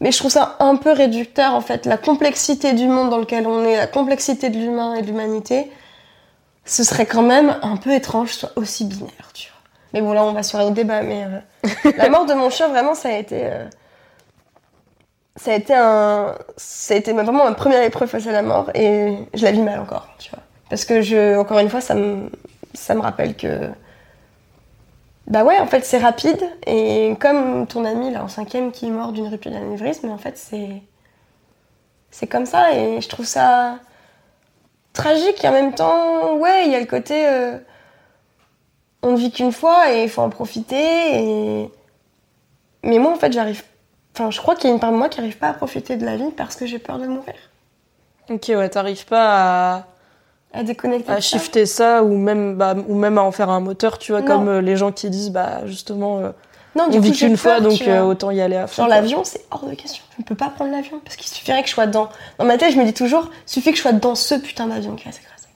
Mais 0.00 0.10
je 0.12 0.18
trouve 0.18 0.30
ça 0.30 0.56
un 0.60 0.76
peu 0.76 0.92
réducteur 0.92 1.54
en 1.54 1.60
fait, 1.60 1.86
la 1.86 1.96
complexité 1.96 2.72
du 2.72 2.86
monde 2.88 3.10
dans 3.10 3.18
lequel 3.18 3.46
on 3.46 3.64
est, 3.64 3.76
la 3.76 3.86
complexité 3.86 4.50
de 4.50 4.58
l'humain 4.58 4.94
et 4.94 5.02
de 5.02 5.06
l'humanité, 5.06 5.70
ce 6.64 6.82
serait 6.84 7.06
quand 7.06 7.22
même 7.22 7.56
un 7.62 7.76
peu 7.76 7.92
étrange, 7.92 8.32
soit 8.32 8.50
aussi 8.56 8.84
binaire, 8.84 9.30
tu 9.32 9.48
vois. 9.48 9.60
Mais 9.94 10.00
bon 10.00 10.12
là 10.12 10.24
on 10.24 10.32
va 10.32 10.42
sur 10.42 10.58
un 10.58 10.64
autre 10.64 10.74
débat, 10.74 11.02
mais 11.02 11.24
euh, 11.24 11.90
la 11.96 12.08
mort 12.08 12.26
de 12.26 12.34
mon 12.34 12.50
chien 12.50 12.68
vraiment 12.68 12.94
ça 12.94 13.08
a 13.08 13.12
été, 13.12 13.42
euh, 13.44 13.64
ça 15.36 15.52
a 15.52 15.54
été 15.54 15.74
un, 15.74 16.34
ça 16.56 16.94
a 16.94 16.96
été 16.96 17.12
vraiment 17.12 17.44
ma 17.44 17.54
première 17.54 17.82
épreuve 17.82 18.08
face 18.08 18.26
à 18.26 18.32
la 18.32 18.42
mort 18.42 18.70
et 18.74 19.16
je 19.34 19.44
la 19.44 19.52
vis 19.52 19.60
mal 19.60 19.80
encore, 19.80 20.08
tu 20.18 20.30
vois. 20.30 20.40
Parce 20.70 20.84
que 20.84 21.02
je, 21.02 21.36
encore 21.38 21.58
une 21.58 21.68
fois, 21.68 21.80
ça 21.80 21.94
me, 21.94 22.30
ça 22.74 22.94
me 22.94 23.00
rappelle 23.00 23.36
que, 23.36 23.68
bah 25.26 25.44
ouais, 25.44 25.58
en 25.58 25.66
fait, 25.66 25.84
c'est 25.84 25.98
rapide. 25.98 26.40
Et 26.66 27.14
comme 27.20 27.66
ton 27.66 27.84
ami, 27.84 28.12
là, 28.12 28.24
en 28.24 28.28
cinquième, 28.28 28.72
qui 28.72 28.86
est 28.86 28.90
mort 28.90 29.12
d'une 29.12 29.28
rupture 29.28 29.52
d'anévrisme, 29.52 30.10
en 30.10 30.18
fait, 30.18 30.36
c'est, 30.38 30.82
c'est 32.10 32.26
comme 32.26 32.46
ça. 32.46 32.72
Et 32.74 33.00
je 33.00 33.08
trouve 33.08 33.26
ça 33.26 33.78
tragique. 34.92 35.44
Et 35.44 35.48
en 35.48 35.52
même 35.52 35.74
temps, 35.74 36.36
ouais, 36.36 36.66
il 36.66 36.72
y 36.72 36.74
a 36.74 36.80
le 36.80 36.86
côté, 36.86 37.28
euh, 37.28 37.58
on 39.02 39.12
ne 39.12 39.16
vit 39.16 39.30
qu'une 39.30 39.52
fois 39.52 39.92
et 39.92 40.04
il 40.04 40.08
faut 40.08 40.22
en 40.22 40.30
profiter. 40.30 41.70
Mais 42.82 42.98
moi, 42.98 43.12
en 43.12 43.16
fait, 43.16 43.32
j'arrive, 43.32 43.62
enfin, 44.18 44.30
je 44.30 44.40
crois 44.40 44.54
qu'il 44.56 44.68
y 44.68 44.72
a 44.72 44.74
une 44.74 44.80
part 44.80 44.92
de 44.92 44.96
moi 44.96 45.08
qui 45.08 45.20
n'arrive 45.20 45.36
pas 45.38 45.48
à 45.48 45.52
profiter 45.52 45.96
de 45.96 46.04
la 46.04 46.16
vie 46.16 46.30
parce 46.36 46.56
que 46.56 46.66
j'ai 46.66 46.78
peur 46.78 46.98
de 46.98 47.06
mourir. 47.06 47.34
Ok, 48.30 48.44
ouais, 48.48 48.68
t'arrives 48.68 49.06
pas 49.06 49.74
à, 49.74 49.84
À 50.52 50.62
déconnecter. 50.62 51.10
à 51.12 51.16
ça. 51.16 51.20
shifter 51.20 51.66
ça 51.66 52.02
ou 52.02 52.16
même, 52.16 52.56
bah, 52.56 52.74
ou 52.88 52.94
même 52.96 53.18
à 53.18 53.22
en 53.22 53.30
faire 53.30 53.50
un 53.50 53.60
moteur, 53.60 53.98
tu 53.98 54.12
vois, 54.12 54.22
Non. 54.22 54.26
comme 54.26 54.48
euh, 54.48 54.60
les 54.60 54.76
gens 54.76 54.90
qui 54.92 55.10
disent, 55.10 55.30
bah, 55.30 55.66
justement, 55.66 56.18
euh, 56.18 56.30
Non, 56.74 56.88
du 56.88 56.96
on 56.98 57.00
coup, 57.00 57.06
vit 57.06 57.12
qu'une 57.12 57.36
fois, 57.36 57.60
donc 57.60 57.80
euh, 57.82 58.00
autant 58.02 58.30
y 58.32 58.40
aller 58.40 58.56
à 58.56 58.66
fond. 58.66 58.82
Genre 58.82 58.88
l'avion, 58.88 59.22
c'est 59.24 59.44
hors 59.50 59.64
de 59.66 59.74
question. 59.74 60.02
Je 60.16 60.22
ne 60.22 60.26
peux 60.26 60.34
pas 60.34 60.48
prendre 60.50 60.72
l'avion 60.72 61.00
parce 61.04 61.16
qu'il 61.16 61.28
suffirait 61.28 61.62
que 61.62 61.68
je 61.68 61.74
sois 61.74 61.86
dedans. 61.86 62.08
Dans 62.38 62.44
ma 62.44 62.58
tête, 62.58 62.72
je 62.72 62.78
me 62.78 62.84
dis 62.84 62.94
toujours, 62.94 63.30
suffit 63.46 63.70
que 63.70 63.76
je 63.76 63.82
sois 63.82 63.92
dans 63.92 64.14
ce 64.14 64.34
putain 64.34 64.66
d'avion 64.66 64.96
qui 64.96 65.04
va 65.04 65.12
s'écraser. 65.12 65.46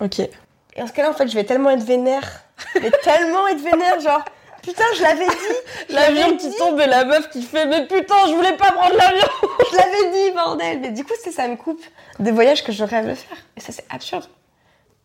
Ok. 0.00 0.18
Et 0.20 0.80
dans 0.80 0.86
ce 0.86 0.92
cas-là, 0.92 1.10
en 1.10 1.14
fait, 1.14 1.28
je 1.28 1.34
vais 1.34 1.44
tellement 1.44 1.70
être 1.70 1.82
vénère. 1.84 2.42
Mais 2.80 2.90
tellement 3.02 3.46
être 3.48 3.60
vénère, 3.62 4.00
genre, 4.00 4.24
putain, 4.62 4.84
je 4.96 5.02
l'avais 5.02 5.26
dit. 5.26 5.92
L'avion 5.94 6.36
qui 6.36 6.48
dit, 6.48 6.56
tombe 6.56 6.80
et 6.80 6.86
la 6.86 7.04
meuf 7.04 7.28
qui 7.30 7.42
fait, 7.42 7.66
mais 7.66 7.86
putain, 7.86 8.14
je 8.28 8.34
voulais 8.34 8.56
pas 8.56 8.72
prendre 8.72 8.94
l'avion! 8.96 9.26
Je 9.72 9.76
l'avais 9.76 10.10
dit, 10.12 10.34
bordel. 10.34 10.80
Mais 10.80 10.90
du 10.90 11.02
coup, 11.04 11.14
c'est 11.22 11.30
ça 11.32 11.48
me 11.48 11.56
coupe 11.56 11.80
des 12.18 12.30
voyages 12.30 12.62
que 12.62 12.72
je 12.72 12.84
rêve 12.84 13.08
de 13.08 13.14
faire. 13.14 13.38
Et 13.56 13.60
ça, 13.60 13.72
c'est 13.72 13.84
absurde. 13.90 14.24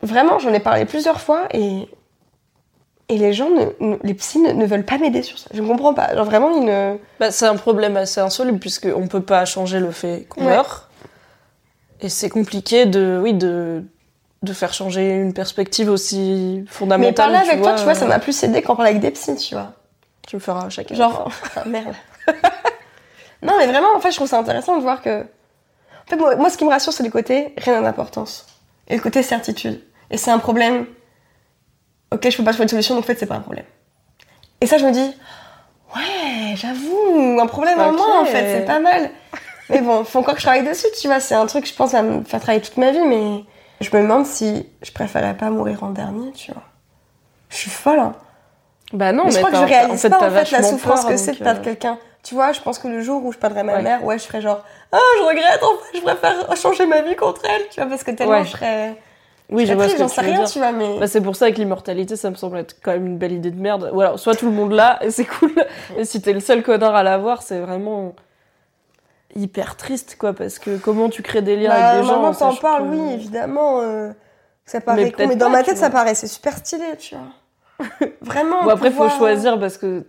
Vraiment, 0.01 0.39
j'en 0.39 0.53
ai 0.53 0.59
parlé 0.59 0.85
plusieurs 0.85 1.21
fois 1.21 1.47
et. 1.53 1.87
Et 3.09 3.17
les 3.17 3.31
gens, 3.31 3.49
ne, 3.49 3.65
ne- 3.79 3.97
les 4.03 4.13
psys 4.15 4.39
ne, 4.39 4.51
ne 4.51 4.65
veulent 4.65 4.83
pas 4.83 4.97
m'aider 4.97 5.21
sur 5.23 5.39
ça. 5.39 5.49
Je 5.53 5.61
ne 5.61 5.67
comprends 5.67 5.93
pas. 5.93 6.13
Genre 6.13 6.25
vraiment, 6.25 6.51
ils 6.57 6.65
ne. 6.65 6.97
Bah, 7.21 7.31
c'est 7.31 7.45
un 7.45 7.55
problème 7.55 7.95
assez 7.95 8.19
insoluble 8.19 8.59
puisqu'on 8.59 9.07
peut 9.07 9.21
pas 9.23 9.45
changer 9.45 9.79
le 9.79 9.91
fait 9.91 10.25
qu'on 10.27 10.41
Ouais. 10.41 10.51
meurt. 10.51 10.89
Et 12.01 12.09
c'est 12.09 12.27
compliqué 12.29 12.85
de, 12.85 13.17
oui, 13.23 13.33
de, 13.33 13.83
de 14.43 14.53
faire 14.53 14.73
changer 14.73 15.09
une 15.09 15.33
perspective 15.33 15.89
aussi 15.89 16.63
fondamentale. 16.67 17.31
Mais 17.31 17.37
parler 17.37 17.49
avec 17.49 17.61
toi, 17.61 17.73
tu 17.73 17.83
vois, 17.83 17.95
ça 17.95 18.05
euh, 18.05 18.09
m'a 18.09 18.19
plus 18.19 18.41
aidé 18.43 18.61
qu'en 18.61 18.75
parler 18.75 18.91
avec 18.91 19.01
des 19.01 19.11
psys, 19.11 19.35
tu 19.35 19.55
vois. 19.55 19.73
Tu 20.27 20.35
le 20.35 20.39
feras 20.39 20.69
chacun. 20.69 20.95
Genre, 20.95 21.31
ah, 21.55 21.65
merde. 21.65 21.95
non, 23.41 23.53
mais 23.57 23.67
vraiment, 23.67 23.95
en 23.95 23.99
fait, 23.99 24.11
je 24.11 24.17
trouve 24.17 24.27
ça 24.27 24.39
intéressant 24.39 24.77
de 24.77 24.81
voir 24.81 25.01
que. 25.01 25.21
En 25.21 26.09
fait, 26.09 26.15
moi, 26.15 26.35
moi, 26.35 26.49
ce 26.49 26.57
qui 26.57 26.65
me 26.65 26.69
rassure, 26.69 26.93
c'est 26.93 27.03
le 27.03 27.09
côté 27.09 27.53
rien 27.57 27.73
n'a 27.73 27.81
d'importance. 27.81 28.45
Et 28.87 28.95
le 28.95 29.01
côté 29.01 29.23
certitude. 29.23 29.81
Et 30.09 30.17
c'est 30.17 30.31
un 30.31 30.39
problème 30.39 30.85
auquel 32.11 32.31
je 32.31 32.37
peux 32.37 32.43
pas 32.43 32.51
trouver 32.51 32.65
de 32.65 32.71
solution, 32.71 32.95
donc 32.95 33.03
en 33.03 33.07
fait, 33.07 33.19
c'est 33.19 33.25
pas 33.25 33.35
un 33.35 33.41
problème. 33.41 33.65
Et 34.61 34.67
ça, 34.67 34.77
je 34.77 34.85
me 34.85 34.91
dis, 34.91 35.13
ouais, 35.95 36.55
j'avoue, 36.55 37.39
un 37.39 37.47
problème 37.47 37.79
en 37.79 37.91
moins, 37.91 38.21
en 38.21 38.25
fait, 38.25 38.59
c'est 38.59 38.65
pas 38.65 38.79
mal. 38.79 39.09
Mais 39.69 39.81
bon, 39.81 40.03
faut 40.05 40.19
encore 40.19 40.35
que 40.35 40.39
je 40.39 40.45
travaille 40.45 40.65
dessus, 40.65 40.87
tu 40.99 41.07
vois. 41.07 41.19
C'est 41.19 41.35
un 41.35 41.45
truc, 41.45 41.67
je 41.67 41.73
pense, 41.73 41.93
à 41.93 42.01
me 42.01 42.23
faire 42.23 42.39
travailler 42.39 42.61
toute 42.61 42.77
ma 42.77 42.91
vie, 42.91 43.05
mais 43.05 43.43
je 43.81 43.95
me 43.95 44.01
demande 44.01 44.25
si 44.25 44.65
je 44.81 44.91
préférerais 44.91 45.35
pas 45.37 45.49
mourir 45.49 45.83
en 45.83 45.89
dernier, 45.89 46.31
tu 46.31 46.51
vois. 46.51 46.63
Je 47.49 47.55
suis 47.57 47.69
folle, 47.69 47.99
hein. 47.99 48.13
Bah 48.93 49.11
non, 49.11 49.25
Mais 49.25 49.31
je 49.31 49.37
crois 49.39 49.51
que 49.51 49.57
je 49.57 49.63
réalise 49.63 49.93
en 49.93 49.97
fait, 49.97 50.09
pas 50.09 50.17
en 50.27 50.31
fait 50.31 50.51
la 50.51 50.63
souffrance 50.63 51.01
peur, 51.01 51.11
que 51.11 51.17
c'est 51.17 51.33
de 51.33 51.43
perdre 51.43 51.59
euh, 51.59 51.63
quelqu'un. 51.63 51.97
Tu 52.23 52.35
vois, 52.35 52.51
je 52.53 52.61
pense 52.61 52.79
que 52.79 52.87
le 52.87 53.01
jour 53.01 53.23
où 53.25 53.31
je 53.33 53.37
perdrai 53.37 53.63
ma 53.63 53.75
Ouais. 53.75 53.81
mère, 53.81 54.03
ouais, 54.05 54.17
je 54.17 54.23
ferai 54.23 54.41
genre 54.41 54.63
ah 54.91 54.97
je 55.19 55.23
regrette 55.23 55.61
en 55.63 55.77
fait, 55.77 55.97
je 55.97 56.01
préfère 56.03 56.55
changer 56.57 56.85
ma 56.85 57.01
vie 57.01 57.15
contre 57.15 57.41
elle, 57.45 57.67
tu 57.69 57.79
vois, 57.81 57.89
parce 57.89 58.03
que 58.03 58.11
tellement 58.11 58.33
Ouais. 58.33 58.45
je 58.45 58.51
serais. 58.51 58.95
Oui, 59.49 59.65
je 59.65 59.73
vois 59.73 59.87
ce 59.87 59.93
que 59.93 59.99
j'en 59.99 60.07
tu 60.07 60.15
sais 60.15 60.21
rien, 60.21 60.39
dire. 60.39 60.49
tu 60.49 60.59
vois, 60.59 60.71
mais. 60.73 60.99
Bah, 60.99 61.07
c'est 61.07 61.21
pour 61.21 61.35
ça 61.37 61.49
que 61.51 61.55
l'immortalité, 61.57 62.15
ça 62.17 62.29
me 62.29 62.35
semble 62.35 62.57
être 62.57 62.75
quand 62.83 62.91
même 62.91 63.05
une 63.07 63.17
belle 63.17 63.31
idée 63.31 63.51
de 63.51 63.59
merde. 63.61 63.89
Ou 63.93 64.01
alors, 64.01 64.19
soit 64.19 64.35
tout 64.35 64.45
le 64.45 64.51
monde 64.51 64.73
l'a, 64.73 64.99
et 65.01 65.09
c'est 65.11 65.23
cool. 65.25 65.53
Et 65.97 66.03
si 66.03 66.21
t'es 66.21 66.33
le 66.33 66.41
seul 66.41 66.63
connard 66.63 66.95
à 66.95 67.03
l'avoir, 67.03 67.41
c'est 67.41 67.59
vraiment 67.59 68.13
hyper 69.37 69.77
triste, 69.77 70.17
quoi, 70.19 70.33
parce 70.33 70.59
que 70.59 70.77
comment 70.77 71.07
tu 71.09 71.21
crées 71.21 71.41
des 71.41 71.55
liens 71.55 71.69
Bah, 71.69 71.75
avec 71.89 72.01
des 72.01 72.07
gens 72.07 72.31
que 72.31 72.37
t'en 72.39 72.55
que- 72.55 72.83
oui, 72.83 73.13
évidemment. 73.13 73.79
euh, 73.81 74.11
ça 74.65 74.81
paraît 74.81 75.05
Mais 75.05 75.11
con, 75.11 75.25
mais 75.27 75.35
dans 75.35 75.45
pas, 75.45 75.51
ma 75.53 75.63
tête, 75.63 75.77
ça 75.77 75.89
c'est 76.13 76.27
super 76.27 76.57
stylé, 76.57 76.83
tu 76.99 77.15
vois. 77.15 77.87
Vraiment. 78.21 78.63
Bon, 78.63 78.69
après, 78.71 78.89
faut 78.89 79.03
pouvoir- 79.03 79.17
choisir 79.17 79.59
parce 79.59 79.77
que 79.77 80.05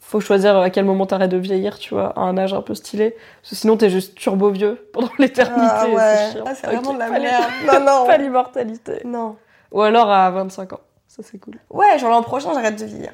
faut 0.00 0.20
choisir 0.20 0.58
à 0.58 0.68
quel 0.68 0.84
moment 0.84 1.06
t'arrêtes 1.06 1.30
de 1.30 1.38
vieillir, 1.38 1.78
tu 1.78 1.94
vois, 1.94 2.08
à 2.18 2.20
un 2.20 2.36
âge 2.36 2.52
un 2.52 2.60
peu 2.60 2.74
stylé. 2.74 3.16
Parce 3.40 3.50
que 3.50 3.56
sinon, 3.56 3.76
t'es 3.78 3.88
juste 3.88 4.14
turbo 4.16 4.50
vieux 4.50 4.88
pendant 4.92 5.08
l'éternité. 5.18 5.62
Ah 5.66 5.86
ouais, 5.86 6.30
c'est. 6.32 6.38
Ah, 6.44 6.54
c'est 6.54 6.66
vraiment 6.66 6.92
de 6.92 6.98
la 6.98 7.08
merde. 7.10 7.44
Non, 7.66 7.80
non. 7.80 8.06
Pas 8.06 8.18
l'immortalité. 8.18 9.00
Non. 9.04 9.36
Ou 9.72 9.80
alors 9.82 10.10
à 10.10 10.30
25 10.30 10.72
ans. 10.74 10.80
Ça, 11.08 11.22
c'est 11.24 11.38
cool. 11.38 11.54
Ouais, 11.70 11.98
genre 11.98 12.10
l'an 12.10 12.22
prochain, 12.22 12.52
j'arrête 12.52 12.78
de 12.78 12.84
vieillir. 12.84 13.12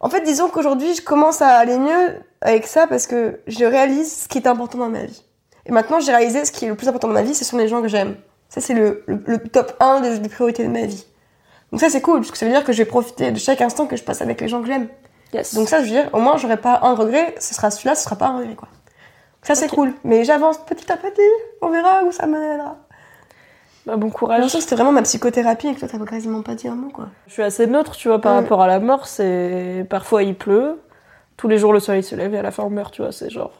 En 0.00 0.08
fait, 0.08 0.20
disons 0.22 0.48
qu'aujourd'hui, 0.48 0.94
je 0.94 1.02
commence 1.02 1.42
à 1.42 1.48
aller 1.48 1.78
mieux 1.78 2.20
avec 2.40 2.66
ça 2.66 2.86
parce 2.86 3.06
que 3.06 3.40
je 3.46 3.64
réalise 3.64 4.22
ce 4.22 4.28
qui 4.28 4.38
est 4.38 4.46
important 4.46 4.78
dans 4.78 4.88
ma 4.88 5.04
vie. 5.04 5.24
Et 5.64 5.72
maintenant, 5.72 6.00
j'ai 6.00 6.12
réalisé 6.12 6.44
ce 6.44 6.52
qui 6.52 6.64
est 6.64 6.68
le 6.68 6.74
plus 6.74 6.88
important 6.88 7.08
dans 7.08 7.14
ma 7.14 7.22
vie, 7.22 7.34
ce 7.34 7.44
sont 7.44 7.56
les 7.56 7.68
gens 7.68 7.82
que 7.82 7.88
j'aime. 7.88 8.16
Ça, 8.48 8.60
c'est 8.60 8.74
le, 8.74 9.02
le, 9.06 9.20
le 9.26 9.38
top 9.38 9.74
1 9.80 10.00
des, 10.00 10.18
des 10.18 10.28
priorités 10.28 10.62
de 10.64 10.68
ma 10.68 10.86
vie. 10.86 11.04
Donc 11.72 11.80
ça, 11.80 11.90
c'est 11.90 12.00
cool, 12.00 12.20
parce 12.20 12.30
que 12.30 12.38
ça 12.38 12.46
veut 12.46 12.52
dire 12.52 12.64
que 12.64 12.72
je 12.72 12.78
vais 12.78 12.84
profiter 12.84 13.32
de 13.32 13.38
chaque 13.38 13.60
instant 13.60 13.86
que 13.86 13.96
je 13.96 14.04
passe 14.04 14.22
avec 14.22 14.40
les 14.40 14.48
gens 14.48 14.60
que 14.60 14.68
j'aime. 14.68 14.88
Yes. 15.32 15.54
Donc 15.54 15.68
ça, 15.68 15.78
je 15.78 15.84
veux 15.84 15.90
dire, 15.90 16.08
au 16.12 16.20
moins, 16.20 16.36
j'aurai 16.36 16.56
pas 16.56 16.78
un 16.82 16.94
regret, 16.94 17.34
ce 17.40 17.54
sera 17.54 17.70
celui-là, 17.70 17.96
ce 17.96 18.04
sera 18.04 18.16
pas 18.16 18.26
un 18.26 18.38
regret, 18.38 18.54
quoi. 18.54 18.68
Ça, 19.42 19.54
c'est 19.54 19.68
cool. 19.68 19.92
Mais 20.04 20.24
j'avance 20.24 20.58
petit 20.58 20.90
à 20.90 20.96
petit, 20.96 21.20
on 21.62 21.68
verra 21.68 22.02
où 22.04 22.12
ça 22.12 22.26
mènera. 22.26 22.76
Bah, 23.86 23.96
bon 23.96 24.10
courage. 24.10 24.38
l'impression 24.38 24.58
que 24.58 24.64
c'était 24.64 24.74
vraiment 24.74 24.92
ma 24.92 25.02
psychothérapie 25.02 25.68
et 25.68 25.74
que 25.74 25.78
toi, 25.78 25.88
t'avais 25.88 26.04
quasiment 26.04 26.42
pas 26.42 26.56
dit 26.56 26.66
un 26.66 26.74
mot, 26.74 26.90
quoi. 26.90 27.08
Je 27.28 27.32
suis 27.34 27.42
assez 27.42 27.66
neutre, 27.68 27.92
tu 27.92 28.08
vois, 28.08 28.20
par 28.20 28.34
rapport 28.34 28.60
à 28.60 28.66
la 28.66 28.80
mort. 28.80 29.06
C'est 29.06 29.86
parfois 29.88 30.24
il 30.24 30.34
pleut, 30.34 30.80
tous 31.36 31.46
les 31.46 31.56
jours 31.56 31.72
le 31.72 31.78
soleil 31.78 32.02
se 32.02 32.16
lève 32.16 32.34
et 32.34 32.38
à 32.38 32.42
la 32.42 32.50
fin 32.50 32.64
on 32.64 32.70
meurt, 32.70 32.92
tu 32.92 33.02
vois. 33.02 33.12
C'est 33.12 33.30
genre, 33.30 33.52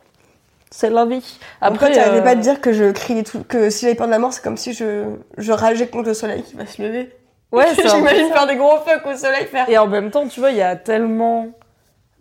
c'est 0.71 0.91
la 0.91 1.05
vie. 1.05 1.39
Après, 1.61 1.93
tu 1.93 2.01
euh, 2.01 2.21
pas 2.23 2.35
de 2.35 2.41
dire 2.41 2.61
que 2.61 2.73
je 2.73 2.91
criais 2.91 3.23
tout, 3.23 3.45
que 3.45 3.71
si 3.71 3.83
j'avais 3.83 3.95
peur 3.95 4.07
de 4.07 4.13
la 4.13 4.19
mort, 4.19 4.33
c'est 4.33 4.43
comme 4.43 4.57
si 4.57 4.73
je, 4.73 5.05
je 5.39 5.53
rageais 5.53 5.87
contre 5.87 6.09
le 6.09 6.15
soleil 6.15 6.43
qui 6.43 6.57
va 6.57 6.67
se 6.67 6.83
lever. 6.83 7.11
ouais, 7.53 7.67
J'imagine 7.75 8.33
faire 8.33 8.49
des 8.49 8.57
gros 8.57 8.79
fuck 8.85 9.07
au 9.07 9.17
soleil, 9.17 9.47
faire. 9.47 9.69
Et 9.69 9.79
en 9.79 9.87
même 9.87 10.11
temps, 10.11 10.27
tu 10.27 10.41
vois, 10.41 10.51
il 10.51 10.57
y 10.57 10.63
a 10.63 10.75
tellement 10.75 11.51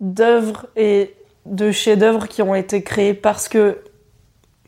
d'œuvres 0.00 0.66
et 0.76 1.16
de 1.44 1.72
chefs-d'œuvre 1.72 2.28
qui 2.28 2.42
ont 2.42 2.54
été 2.54 2.82
créés 2.82 3.14
parce 3.14 3.48
que 3.48 3.78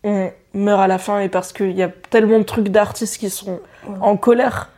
on 0.03 0.31
meurt 0.55 0.81
à 0.81 0.87
la 0.87 0.99
fin 0.99 1.21
et 1.21 1.29
parce 1.29 1.53
qu'il 1.53 1.73
y 1.73 1.83
a 1.83 1.91
tellement 2.11 2.39
de 2.39 2.45
trucs 2.45 2.69
d'artistes 2.69 3.19
qui 3.19 3.31
sont 3.31 3.61
Ouais. 3.87 3.95
en 4.01 4.17
colère 4.17 4.71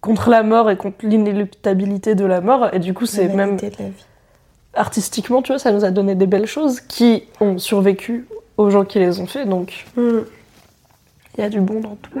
contre 0.00 0.30
la 0.30 0.42
mort 0.42 0.70
et 0.70 0.76
contre 0.76 0.96
l'inéluctabilité 1.06 2.14
de 2.14 2.24
la 2.24 2.40
mort. 2.40 2.68
Et 2.72 2.78
du 2.78 2.94
coup, 2.94 3.06
c'est 3.06 3.28
même 3.28 3.56
de 3.56 3.62
la 3.62 3.68
vie. 3.70 4.04
artistiquement, 4.74 5.42
tu 5.42 5.52
vois, 5.52 5.58
ça 5.58 5.72
nous 5.72 5.84
a 5.84 5.90
donné 5.90 6.14
des 6.14 6.26
belles 6.26 6.46
choses 6.46 6.80
qui 6.80 7.24
ont 7.40 7.58
survécu 7.58 8.26
aux 8.56 8.70
gens 8.70 8.84
qui 8.84 8.98
les 8.98 9.20
ont 9.20 9.26
fait. 9.26 9.44
Donc, 9.44 9.86
Hmm. 9.96 10.20
il 11.36 11.40
y 11.40 11.44
a 11.44 11.48
du 11.48 11.60
bon 11.60 11.80
dans 11.80 11.96
tout. 11.96 12.20